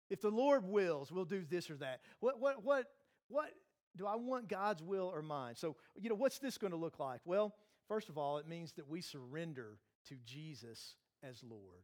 [0.08, 2.00] If the Lord wills, we'll do this or that.
[2.20, 2.86] What, what, what,
[3.28, 3.50] what
[3.96, 5.54] do I want God's will or mine?
[5.56, 7.20] So, you know, what's this going to look like?
[7.24, 7.54] Well,
[7.90, 10.94] First of all, it means that we surrender to Jesus
[11.28, 11.82] as Lord.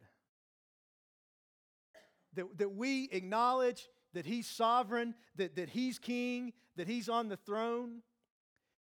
[2.34, 7.36] That, that we acknowledge that He's sovereign, that, that He's king, that He's on the
[7.36, 8.02] throne.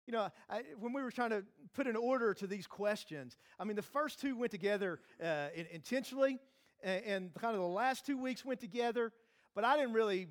[0.09, 3.65] You know, I, when we were trying to put an order to these questions, I
[3.65, 6.41] mean, the first two went together uh, intentionally,
[6.83, 9.13] and, and kind of the last two weeks went together,
[9.55, 10.27] but I didn't really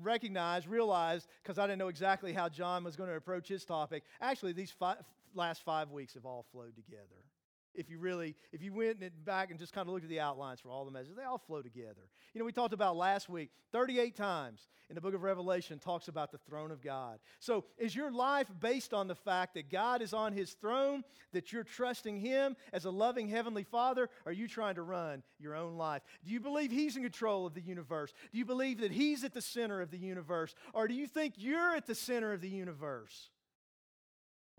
[0.00, 4.04] recognize, realize, because I didn't know exactly how John was going to approach his topic.
[4.20, 4.98] Actually, these five,
[5.34, 7.24] last five weeks have all flowed together.
[7.74, 10.58] If you really, if you went back and just kind of looked at the outlines
[10.58, 12.08] for all the messages, they all flow together.
[12.34, 16.08] You know, we talked about last week, 38 times in the book of Revelation talks
[16.08, 17.20] about the throne of God.
[17.38, 21.52] So is your life based on the fact that God is on his throne, that
[21.52, 24.08] you're trusting him as a loving heavenly father?
[24.26, 26.02] Are you trying to run your own life?
[26.24, 28.12] Do you believe he's in control of the universe?
[28.32, 30.54] Do you believe that he's at the center of the universe?
[30.72, 33.30] Or do you think you're at the center of the universe?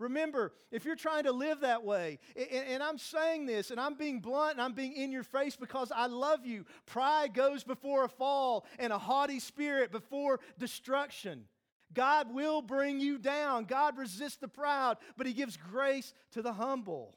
[0.00, 4.20] Remember, if you're trying to live that way, and, I'm saying this and I'm being
[4.20, 8.08] blunt and I'm being in your face because I love you, pride goes before a
[8.08, 11.44] fall and a haughty spirit before destruction.
[11.92, 13.64] God will bring you down.
[13.64, 17.14] God resists the proud, but He gives grace to the humble.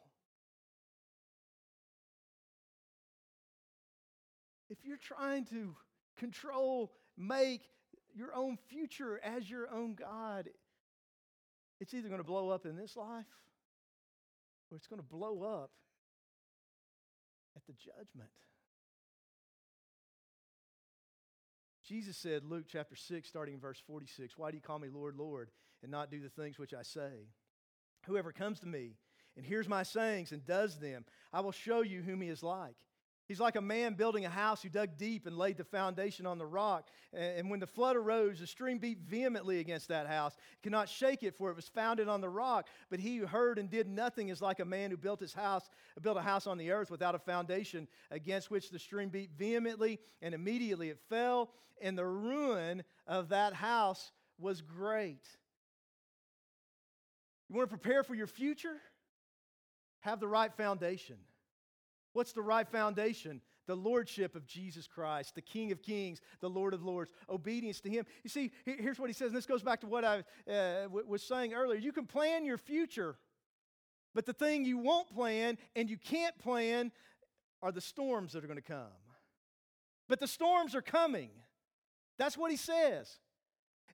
[4.69, 5.73] If you're trying to
[6.17, 7.61] control, make
[8.13, 10.49] your own future as your own God,
[11.79, 13.25] it's either going to blow up in this life
[14.71, 15.71] or it's going to blow up
[17.55, 18.29] at the judgment.
[21.85, 25.15] Jesus said, Luke chapter 6, starting in verse 46, Why do you call me Lord,
[25.17, 27.27] Lord, and not do the things which I say?
[28.05, 28.95] Whoever comes to me
[29.35, 32.75] and hears my sayings and does them, I will show you whom he is like.
[33.27, 36.37] He's like a man building a house who dug deep and laid the foundation on
[36.37, 36.89] the rock.
[37.13, 40.33] And when the flood arose, the stream beat vehemently against that house.
[40.33, 42.67] It could not shake it, for it was founded on the rock.
[42.89, 45.69] But he who heard and did nothing is like a man who built his house,
[46.01, 49.99] built a house on the earth without a foundation, against which the stream beat vehemently,
[50.21, 55.25] and immediately it fell, and the ruin of that house was great.
[57.47, 58.81] You want to prepare for your future?
[60.01, 61.15] Have the right foundation.
[62.13, 63.41] What's the right foundation?
[63.65, 67.89] The lordship of Jesus Christ, the King of Kings, the Lord of Lords, obedience to
[67.89, 68.05] Him.
[68.23, 71.23] You see, here's what He says, and this goes back to what I uh, was
[71.23, 71.79] saying earlier.
[71.79, 73.15] You can plan your future,
[74.13, 76.91] but the thing you won't plan and you can't plan
[77.61, 78.87] are the storms that are going to come.
[80.07, 81.29] But the storms are coming.
[82.19, 83.19] That's what He says.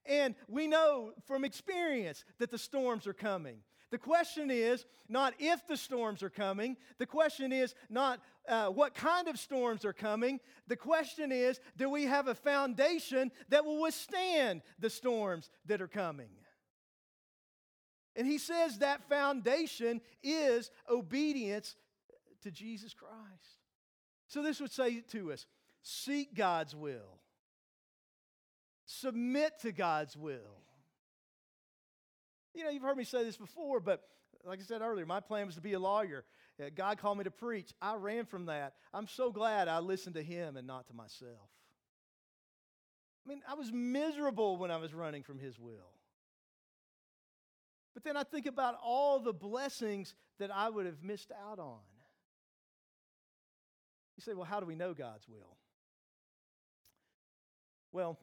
[0.04, 3.58] And we know from experience that the storms are coming.
[3.90, 6.76] The question is not if the storms are coming.
[6.98, 10.38] The question is not uh, what kind of storms are coming.
[10.68, 15.88] The question is do we have a foundation that will withstand the storms that are
[15.88, 16.28] coming?
[18.16, 21.76] And he says that foundation is obedience
[22.42, 23.58] to Jesus Christ.
[24.28, 25.46] So this would say to us
[25.82, 27.18] seek God's will,
[28.86, 30.60] submit to God's will
[32.54, 34.02] you know, you've heard me say this before, but
[34.44, 36.24] like I said earlier, my plan was to be a lawyer.
[36.60, 37.72] Uh, God called me to preach.
[37.80, 38.74] I ran from that.
[38.92, 41.50] I'm so glad I listened to Him and not to myself.
[43.24, 45.94] I mean, I was miserable when I was running from His will.
[47.94, 51.80] But then I think about all the blessings that I would have missed out on.
[54.16, 55.56] You say, well, how do we know God's will?
[57.92, 58.18] Well,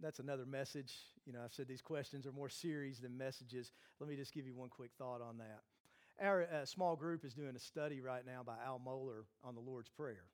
[0.00, 0.94] that's another message.
[1.26, 3.72] You know, I've said these questions are more series than messages.
[4.00, 5.62] Let me just give you one quick thought on that.
[6.20, 9.60] Our uh, small group is doing a study right now by Al Mohler on the
[9.60, 10.24] Lord's Prayer.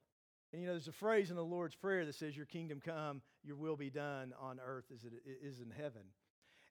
[0.53, 3.23] And you know, there's a phrase in the Lord's Prayer that says, Your kingdom come,
[3.43, 6.03] your will be done on earth as it is in heaven.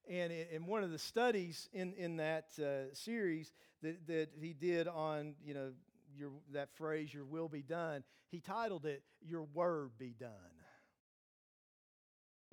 [0.08, 3.52] And in one of the studies in, in that uh, series
[3.82, 5.72] that, that he did on, you know,
[6.16, 10.30] your, that phrase, your will be done, he titled it, Your word be done.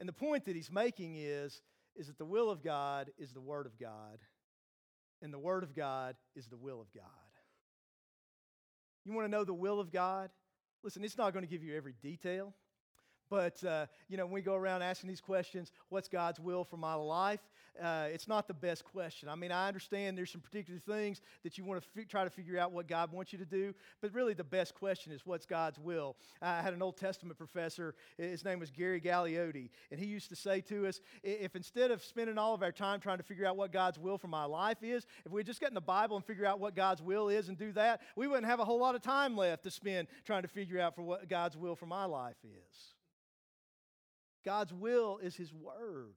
[0.01, 1.61] And the point that he's making is,
[1.95, 4.17] is that the will of God is the Word of God,
[5.21, 7.05] and the Word of God is the will of God.
[9.05, 10.31] You want to know the will of God?
[10.83, 12.55] Listen, it's not going to give you every detail.
[13.31, 16.75] But, uh, you know, when we go around asking these questions, what's God's will for
[16.75, 17.39] my life?
[17.81, 19.29] Uh, it's not the best question.
[19.29, 22.29] I mean, I understand there's some particular things that you want to fi- try to
[22.29, 25.45] figure out what God wants you to do, but really the best question is what's
[25.45, 26.17] God's will?
[26.41, 30.35] I had an Old Testament professor, his name was Gary Gagliotti, and he used to
[30.35, 33.55] say to us if instead of spending all of our time trying to figure out
[33.55, 36.25] what God's will for my life is, if we just get in the Bible and
[36.25, 38.95] figure out what God's will is and do that, we wouldn't have a whole lot
[38.95, 42.03] of time left to spend trying to figure out for what God's will for my
[42.03, 42.95] life is.
[44.43, 46.15] God's will is His Word.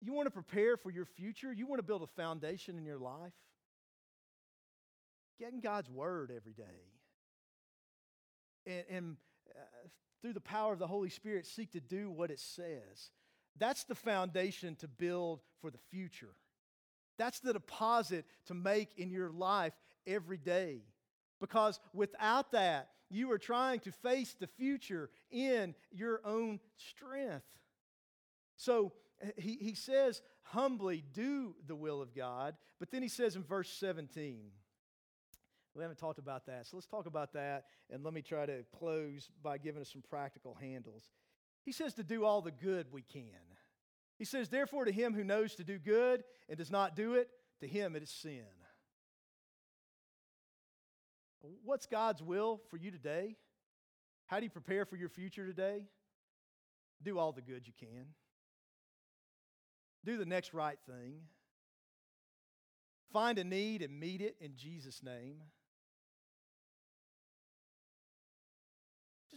[0.00, 1.52] You want to prepare for your future?
[1.52, 3.32] You want to build a foundation in your life?
[5.38, 6.62] Get in God's Word every day.
[8.66, 9.16] And, and
[9.50, 9.88] uh,
[10.20, 13.10] through the power of the Holy Spirit, seek to do what it says.
[13.58, 16.34] That's the foundation to build for the future.
[17.18, 19.74] That's the deposit to make in your life
[20.06, 20.82] every day.
[21.40, 27.44] Because without that, you are trying to face the future in your own strength.
[28.56, 28.92] So
[29.36, 32.54] he, he says, humbly do the will of God.
[32.78, 34.50] But then he says in verse 17,
[35.74, 36.66] we haven't talked about that.
[36.66, 37.64] So let's talk about that.
[37.90, 41.10] And let me try to close by giving us some practical handles.
[41.64, 43.24] He says to do all the good we can.
[44.18, 47.28] He says, therefore, to him who knows to do good and does not do it,
[47.60, 48.44] to him it is sin.
[51.64, 53.36] What's God's will for you today?
[54.26, 55.82] How do you prepare for your future today?
[57.02, 58.06] Do all the good you can.
[60.04, 61.22] Do the next right thing.
[63.12, 65.42] find a need and meet it in Jesus' name.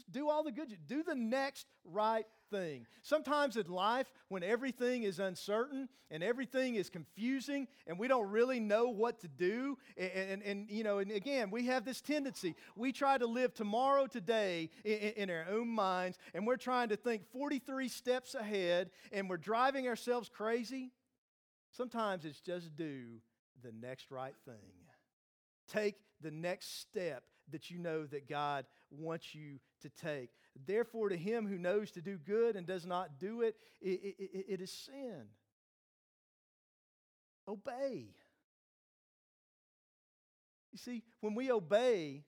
[0.05, 0.75] Just do all the good.
[0.87, 2.85] Do the next right thing.
[3.01, 8.59] Sometimes in life, when everything is uncertain and everything is confusing and we don't really
[8.59, 12.55] know what to do, and, and, and you know, and again, we have this tendency.
[12.75, 16.95] We try to live tomorrow today in, in our own minds, and we're trying to
[16.95, 20.91] think 43 steps ahead, and we're driving ourselves crazy.
[21.71, 23.03] Sometimes it's just do
[23.63, 24.55] the next right thing.
[25.67, 30.29] Take the next step that you know that God wants you to take.
[30.65, 34.45] Therefore, to him who knows to do good and does not do it, it, it,
[34.49, 35.25] it is sin.
[37.47, 38.07] Obey.
[40.71, 42.23] You see, when we obey,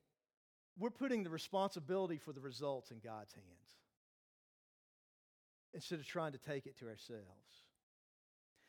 [0.77, 3.45] we're putting the responsibility for the results in God's hands
[5.73, 7.23] instead of trying to take it to ourselves.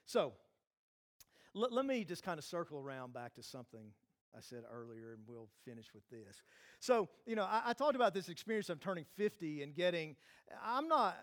[0.05, 0.33] So,
[1.55, 3.93] let, let me just kind of circle around back to something
[4.37, 6.43] I said earlier, and we'll finish with this.
[6.81, 10.17] So, you know, I, I, talked about this experience of turning 50 and getting,
[10.65, 11.17] I'm not,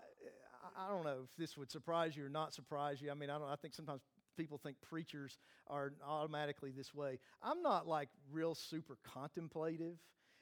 [0.76, 3.10] I don't know if this would surprise you or not surprise you.
[3.10, 4.02] I mean, I don't, I think sometimes
[4.36, 5.38] people think preachers
[5.68, 7.18] are automatically this way.
[7.42, 9.96] I'm not like real super contemplative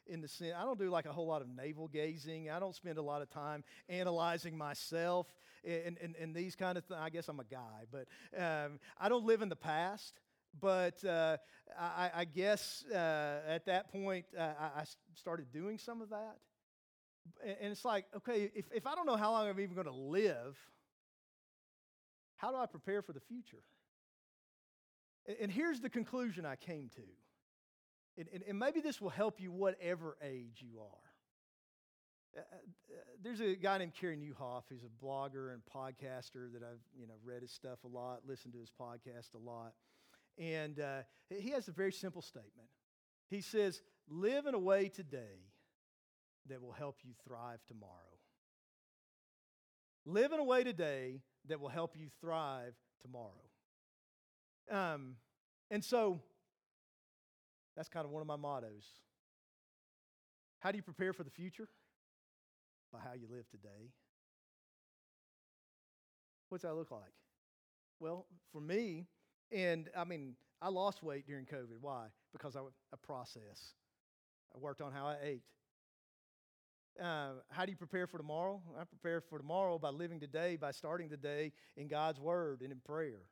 [0.07, 2.51] in the sense, I don't do like a whole lot of navel gazing.
[2.51, 5.27] I don't spend a lot of time analyzing myself
[5.65, 7.01] and, and, and these kind of things.
[7.03, 8.07] I guess I'm a guy, but
[8.39, 10.21] um, I don't live in the past
[10.61, 11.37] but uh,
[11.79, 14.85] I, I, guess uh, at that point uh, I,
[15.15, 16.37] started doing some of that.
[17.43, 19.93] And it's like, okay, if, if I don't know how long I'm even going to
[19.93, 20.57] live,
[22.37, 23.63] how do I prepare for the future?
[25.41, 27.03] And, here's the conclusion I came to.
[28.19, 31.05] And, and, and, maybe this will help you whatever age you are.
[32.37, 34.65] Uh, uh, there's a guy named Carey Nieuwhof.
[34.69, 38.53] He's a blogger and podcaster that I've you know read his stuff a lot, listened
[38.55, 39.73] to his podcast a lot.
[40.39, 42.69] And uh, he has a very simple statement.
[43.31, 45.51] He says, Live in a way today
[46.49, 47.91] that will help you thrive tomorrow.
[50.05, 53.31] Live in a way today that will help you thrive tomorrow.
[54.71, 55.17] Um,
[55.71, 56.21] and so
[57.77, 58.85] that's kind of one of my mottos.
[60.61, 61.69] How do you prepare for the future?
[62.93, 63.91] By how you live today.
[66.49, 67.13] What's that look like?
[67.99, 69.07] Well, for me,
[69.55, 71.79] and I mean, I lost weight during COVID.
[71.81, 72.07] Why?
[72.33, 72.61] Because I
[72.93, 73.75] a process.
[74.55, 75.43] I worked on how I ate.
[77.01, 78.63] Uh, how do you prepare for tomorrow?
[78.79, 82.71] I prepare for tomorrow by living today, by starting the day in God's Word and
[82.71, 83.23] in prayer.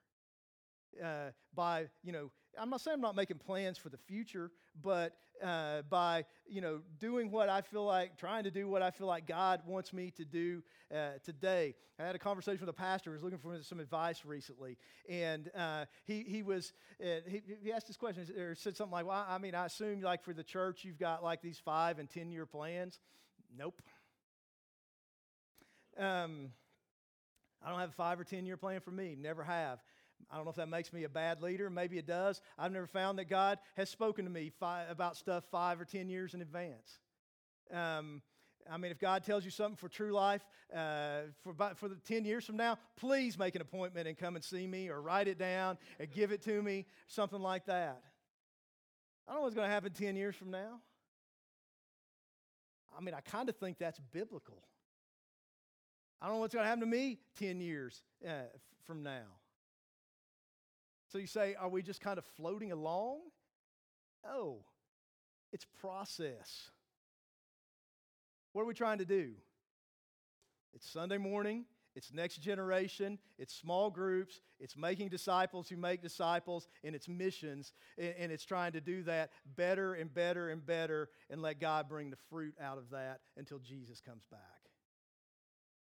[1.02, 2.30] Uh, by, you know,
[2.60, 4.50] I'm not saying I'm not making plans for the future,
[4.82, 8.90] but uh, by, you know, doing what I feel like, trying to do what I
[8.90, 10.62] feel like God wants me to do
[10.94, 11.74] uh, today.
[11.98, 14.76] I had a conversation with a pastor who was looking for some advice recently,
[15.08, 16.72] and uh, he, he was,
[17.02, 20.00] uh, he, he asked this question, or said something like, well, I mean, I assume
[20.00, 23.00] like for the church, you've got like these five and 10 year plans.
[23.56, 23.82] Nope.
[25.98, 26.50] Um,
[27.64, 29.80] I don't have a five or 10 year plan for me, never have.
[30.30, 31.68] I don't know if that makes me a bad leader.
[31.70, 32.40] Maybe it does.
[32.58, 36.34] I've never found that God has spoken to me about stuff five or 10 years
[36.34, 36.98] in advance.
[37.72, 38.22] Um,
[38.70, 42.24] I mean, if God tells you something for true life uh, for, for the 10
[42.24, 45.38] years from now, please make an appointment and come and see me or write it
[45.38, 48.02] down and give it to me, something like that.
[49.26, 50.80] I don't know what's going to happen 10 years from now.
[52.96, 54.62] I mean, I kind of think that's biblical.
[56.20, 58.42] I don't know what's going to happen to me 10 years uh,
[58.86, 59.24] from now.
[61.12, 63.18] So you say, are we just kind of floating along?
[64.24, 64.60] No,
[65.52, 66.70] it's process.
[68.54, 69.32] What are we trying to do?
[70.72, 76.66] It's Sunday morning, it's next generation, it's small groups, it's making disciples who make disciples,
[76.82, 81.42] and it's missions, and it's trying to do that better and better and better and
[81.42, 84.61] let God bring the fruit out of that until Jesus comes back.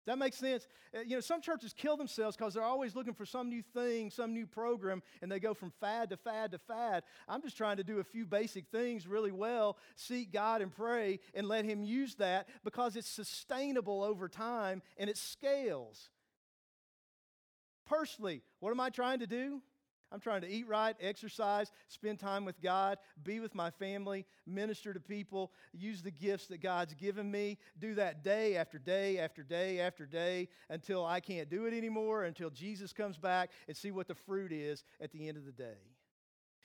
[0.06, 0.66] That makes sense.
[0.94, 4.10] Uh, you know, some churches kill themselves because they're always looking for some new thing,
[4.10, 7.04] some new program, and they go from fad to fad to fad.
[7.28, 11.20] I'm just trying to do a few basic things really well, seek God and pray,
[11.34, 16.10] and let Him use that because it's sustainable over time and it scales.
[17.86, 19.62] Personally, what am I trying to do?
[20.12, 24.92] I'm trying to eat right, exercise, spend time with God, be with my family, minister
[24.92, 29.42] to people, use the gifts that God's given me, do that day after day after
[29.42, 33.90] day after day until I can't do it anymore, until Jesus comes back and see
[33.90, 35.78] what the fruit is at the end of the day.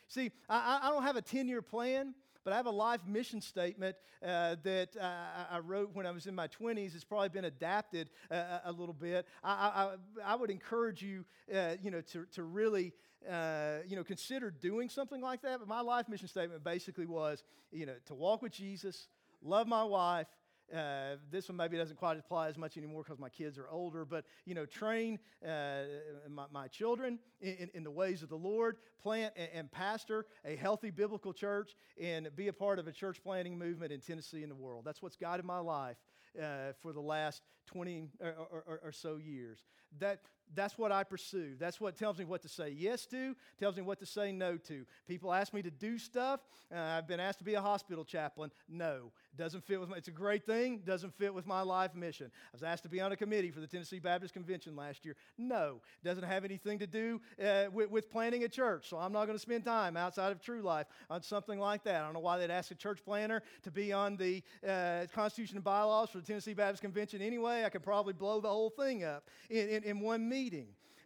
[0.09, 2.13] See, I, I don't have a 10 year plan,
[2.47, 6.27] but I have a life mission statement uh, that uh, I wrote when I was
[6.27, 6.95] in my 20s.
[6.95, 9.27] It's probably been adapted uh, a little bit.
[9.43, 12.93] I, I, I would encourage you, uh, you know, to, to really,
[13.29, 15.59] uh, you know, consider doing something like that.
[15.59, 17.43] But my life mission statement basically was,
[17.73, 19.09] you know, to walk with Jesus,
[19.41, 20.27] love my wife,
[20.75, 24.03] uh, this one maybe doesn't quite apply as much anymore because my kids are older,
[24.03, 25.83] but you know, train uh,
[26.29, 30.55] my, my, children in, in, the ways of the Lord, plant and, and, pastor a
[30.55, 34.51] healthy biblical church, and be a part of a church planting movement in Tennessee and
[34.51, 34.83] the world.
[34.85, 35.97] That's what's guided my life
[36.37, 39.65] uh, for the last 20 or, or, or so years.
[39.99, 40.19] That,
[40.55, 41.55] that's what I pursue.
[41.59, 44.57] That's what tells me what to say yes to, tells me what to say no
[44.57, 44.85] to.
[45.07, 46.39] People ask me to do stuff.
[46.73, 48.51] Uh, I've been asked to be a hospital chaplain.
[48.69, 52.31] No, doesn't fit with my, it's a great thing, doesn't fit with my life mission.
[52.33, 55.15] I was asked to be on a committee for the Tennessee Baptist Convention last year.
[55.37, 58.89] No, doesn't have anything to do uh, with, with planning a church.
[58.89, 62.01] So I'm not going to spend time outside of True Life on something like that.
[62.01, 65.57] I don't know why they'd ask a church planter to be on the uh, Constitution
[65.57, 67.63] and bylaws for the Tennessee Baptist Convention anyway.
[67.65, 70.36] I could probably blow the whole thing up in, in, in one meeting.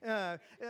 [0.05, 0.67] Uh, uh, uh,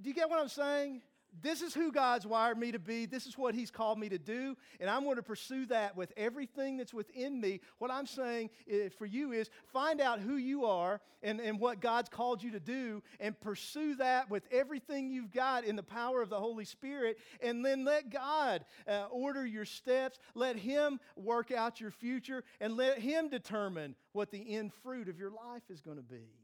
[0.00, 1.02] do you get what I'm saying?
[1.40, 3.06] This is who God's wired me to be.
[3.06, 4.54] This is what He's called me to do.
[4.80, 7.60] And I'm going to pursue that with everything that's within me.
[7.78, 8.50] What I'm saying
[8.98, 12.60] for you is find out who you are and, and what God's called you to
[12.60, 17.16] do and pursue that with everything you've got in the power of the Holy Spirit.
[17.42, 20.18] And then let God uh, order your steps.
[20.34, 25.18] Let Him work out your future and let Him determine what the end fruit of
[25.18, 26.41] your life is going to be.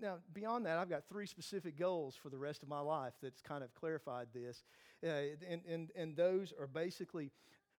[0.00, 3.40] Now, beyond that, I've got three specific goals for the rest of my life that's
[3.40, 4.62] kind of clarified this.
[5.04, 5.08] Uh,
[5.48, 7.32] and, and, and those are basically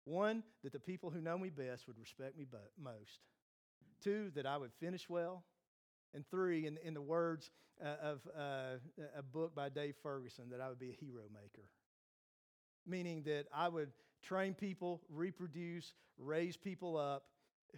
[0.03, 3.19] one, that the people who know me best would respect me bo- most.
[4.03, 5.43] Two, that I would finish well.
[6.13, 7.51] And three, in, in the words
[7.81, 8.77] uh, of uh,
[9.17, 11.67] a book by Dave Ferguson, that I would be a hero maker.
[12.85, 13.91] Meaning that I would
[14.23, 17.23] train people, reproduce, raise people up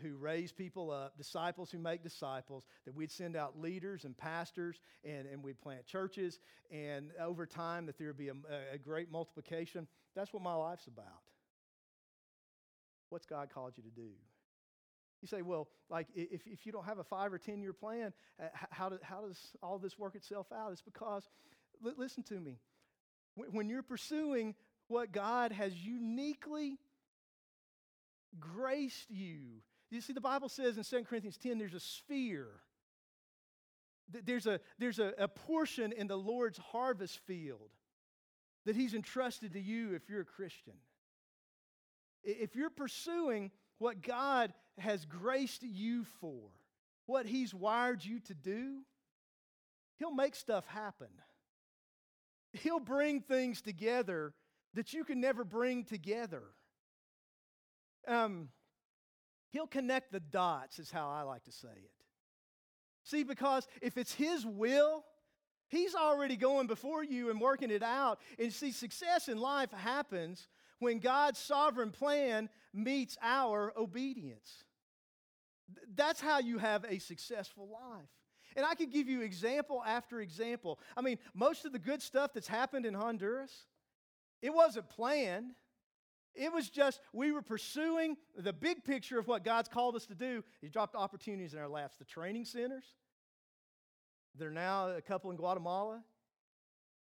[0.01, 4.79] who raise people up, disciples who make disciples, that we'd send out leaders and pastors
[5.03, 6.39] and, and we'd plant churches,
[6.71, 8.35] and over time that there would be a,
[8.73, 9.87] a great multiplication.
[10.15, 11.05] That's what my life's about.
[13.09, 14.09] What's God called you to do?
[15.21, 18.13] You say, well, like if, if you don't have a five or 10 year plan,
[18.41, 20.71] uh, how, do, how does all this work itself out?
[20.71, 21.27] It's because,
[21.81, 22.57] li- listen to me,
[23.35, 24.55] when you're pursuing
[24.87, 26.77] what God has uniquely
[28.39, 29.61] graced you
[29.91, 32.47] you see, the Bible says in 2 Corinthians 10 there's a sphere.
[34.09, 37.69] There's a, there's a, a portion in the Lord's harvest field
[38.65, 40.73] that He's entrusted to you if you're a Christian.
[42.23, 46.49] If you're pursuing what God has graced you for,
[47.05, 48.79] what He's wired you to do,
[49.97, 51.09] He'll make stuff happen.
[52.53, 54.33] He'll bring things together
[54.73, 56.43] that you can never bring together.
[58.07, 58.49] Um,
[59.51, 61.91] He'll connect the dots, is how I like to say it.
[63.03, 65.03] See, because if it's His will,
[65.67, 68.19] He's already going before you and working it out.
[68.37, 70.49] And see, success in life happens
[70.79, 74.65] when God's sovereign plan meets our obedience.
[75.95, 78.09] That's how you have a successful life.
[78.57, 80.79] And I could give you example after example.
[80.97, 83.53] I mean, most of the good stuff that's happened in Honduras,
[84.41, 85.51] it wasn't planned.
[86.33, 90.15] It was just, we were pursuing the big picture of what God's called us to
[90.15, 90.43] do.
[90.61, 91.97] He dropped opportunities in our laps.
[91.97, 92.85] The training centers,
[94.37, 96.01] there are now a couple in Guatemala,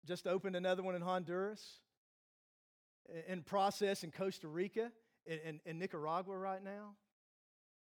[0.06, 1.64] just opened another one in Honduras,
[3.26, 4.92] in process in Costa Rica,
[5.26, 6.94] in, in Nicaragua right now.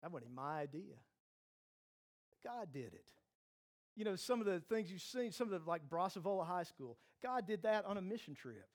[0.03, 0.95] That wasn't my idea.
[2.45, 3.11] God did it.
[3.97, 6.97] You know, some of the things you've seen, some of the like Bracevola High School,
[7.23, 8.69] God did that on a mission trip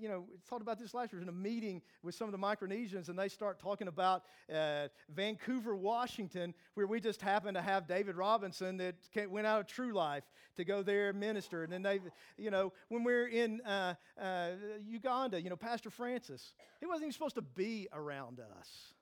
[0.00, 2.38] you know, we thought about this last year in a meeting with some of the
[2.38, 7.86] Micronesians, and they start talking about uh, Vancouver, Washington, where we just happened to have
[7.86, 8.96] David Robinson that
[9.30, 10.24] went out of True Life
[10.56, 11.62] to go there and minister.
[11.62, 12.00] And then they,
[12.36, 17.04] you know, when we are in uh, uh, Uganda, you know, Pastor Francis, he wasn't
[17.04, 18.94] even supposed to be around us.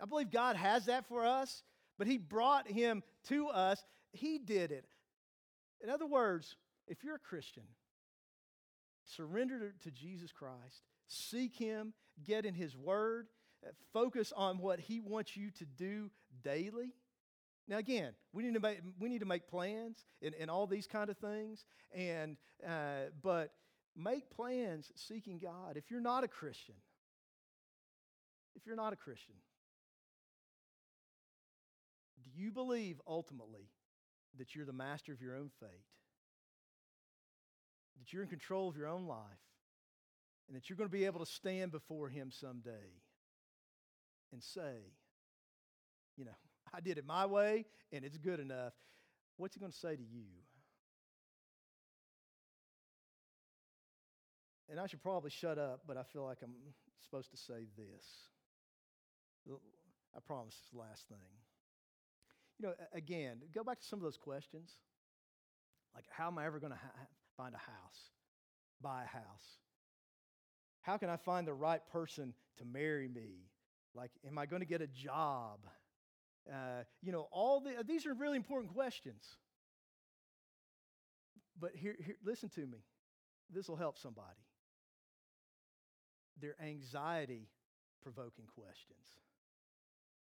[0.00, 1.62] I believe God has that for us,
[1.98, 3.84] but He brought him to us.
[4.12, 4.86] He did it.
[5.82, 6.56] In other words,
[6.88, 7.64] if you're a Christian,
[9.16, 10.82] Surrender to Jesus Christ.
[11.06, 11.92] Seek Him.
[12.24, 13.26] Get in His Word.
[13.92, 16.10] Focus on what He wants you to do
[16.42, 16.94] daily.
[17.68, 20.86] Now, again, we need to make, we need to make plans and, and all these
[20.86, 21.64] kind of things.
[21.92, 22.36] And,
[22.66, 23.52] uh, but
[23.96, 25.76] make plans seeking God.
[25.76, 26.74] If you're not a Christian,
[28.56, 29.34] if you're not a Christian,
[32.22, 33.68] do you believe ultimately
[34.38, 35.84] that you're the master of your own fate?
[38.00, 39.20] That you're in control of your own life
[40.48, 42.90] and that you're going to be able to stand before Him someday
[44.32, 44.78] and say,
[46.16, 46.34] you know,
[46.74, 48.72] I did it my way and it's good enough.
[49.36, 50.26] What's He going to say to you?
[54.70, 56.54] And I should probably shut up, but I feel like I'm
[57.02, 58.06] supposed to say this.
[60.16, 61.18] I promise this last thing.
[62.58, 64.70] You know, again, go back to some of those questions.
[65.94, 66.78] Like, how am I ever going to
[67.40, 68.10] find a house,
[68.82, 69.58] buy a house?
[70.82, 73.46] How can I find the right person to marry me?
[73.94, 75.60] Like, am I going to get a job?
[76.50, 79.24] Uh, you know, all the, these are really important questions.
[81.58, 82.78] But here, here listen to me.
[83.52, 84.44] This will help somebody.
[86.40, 87.48] They're anxiety
[88.02, 89.06] provoking questions.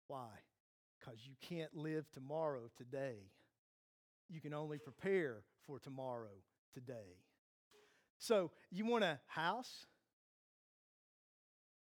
[0.08, 0.28] Why?
[0.98, 3.16] Because you can't live tomorrow today.
[4.28, 6.30] You can only prepare for tomorrow
[6.74, 7.16] today.
[8.18, 9.86] So, you want a house?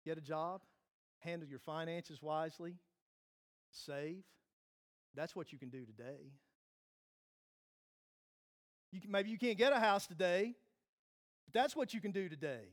[0.05, 0.61] Get a job?
[1.21, 2.77] Handle your finances wisely?
[3.71, 4.23] Save?
[5.15, 6.31] That's what you can do today.
[8.93, 10.55] You can, maybe you can't get a house today,
[11.47, 12.69] but that's what you can do today.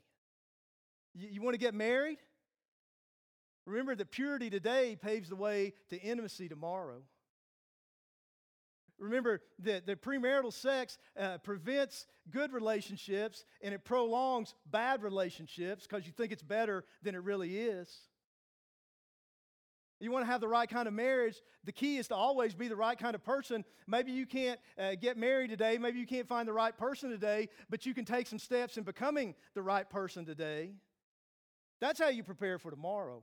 [1.14, 2.20] You, you want to get married?
[3.66, 7.02] Remember that purity today paves the way to intimacy tomorrow.
[9.04, 16.06] Remember that the premarital sex uh, prevents good relationships and it prolongs bad relationships because
[16.08, 17.94] you think it's better than it really is.
[20.00, 21.36] You want to have the right kind of marriage.
[21.66, 23.66] The key is to always be the right kind of person.
[23.88, 25.78] Maybe you can't uh, get married today.
[25.78, 28.84] Maybe you can't find the right person today, but you can take some steps in
[28.84, 30.72] becoming the right person today.
[31.82, 33.22] That's how you prepare for tomorrow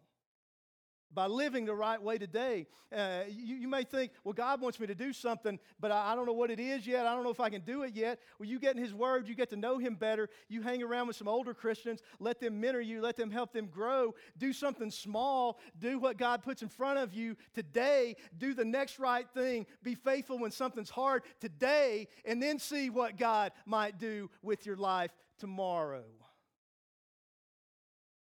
[1.12, 2.66] by living the right way today.
[2.94, 6.14] Uh, you, you, may think, well, God wants me to do something, but I, I,
[6.14, 7.06] don't know what it is yet.
[7.06, 8.20] I don't know if I can do it yet.
[8.38, 10.28] Well, you get in His Word, you get to know Him better.
[10.48, 13.66] You hang around with some older Christians, let them mentor you, let them help them
[13.66, 14.14] grow.
[14.38, 18.16] Do something small, do what God puts in front of you today.
[18.38, 19.66] Do the next right thing.
[19.82, 24.76] Be faithful when something's hard today, and then see what God might do with your
[24.76, 26.04] life tomorrow.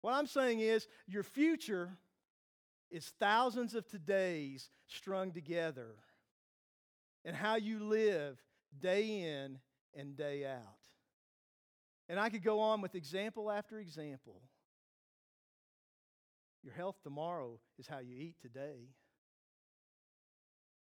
[0.02, 1.98] What I'm saying is, your future
[2.94, 5.96] is thousands of todays strung together
[7.26, 8.38] and how you live
[8.80, 9.58] day in
[9.96, 10.62] and day out.
[12.08, 14.42] And I could go on with example after example.
[16.64, 18.90] Your health tomorrow is how you eat today.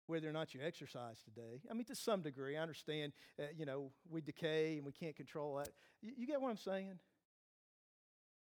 [0.06, 1.62] Whether or not you exercise today.
[1.70, 5.16] I mean, to some degree, I understand, uh, you know, we decay and we can't
[5.16, 5.70] control that.
[6.02, 6.98] You, you get what I'm saying?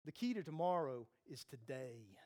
[0.04, 2.18] The key to tomorrow is today.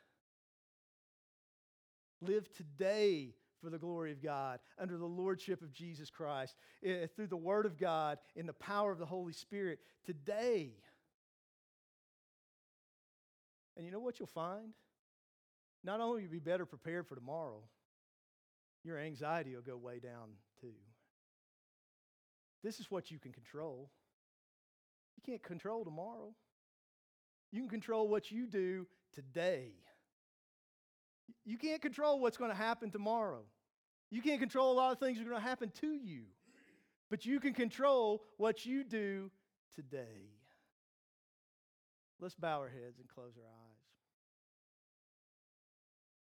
[2.22, 7.28] Live today for the glory of God, under the lordship of Jesus Christ, eh, through
[7.28, 10.74] the Word of God, in the power of the Holy Spirit, today.
[13.76, 14.74] And you know what you'll find?
[15.84, 17.62] Not only will you be better prepared for tomorrow,
[18.84, 20.30] your anxiety will go way down
[20.62, 20.74] too.
[22.64, 23.92] This is what you can control.
[25.18, 26.34] You can't control tomorrow.
[27.52, 29.72] You can control what you do today.
[31.46, 33.44] You can't control what's going to happen tomorrow.
[34.12, 36.24] You can't control a lot of things that are going to happen to you.
[37.10, 39.32] But you can control what you do
[39.76, 40.30] today.
[42.20, 43.75] Let's bow our heads and close our eyes.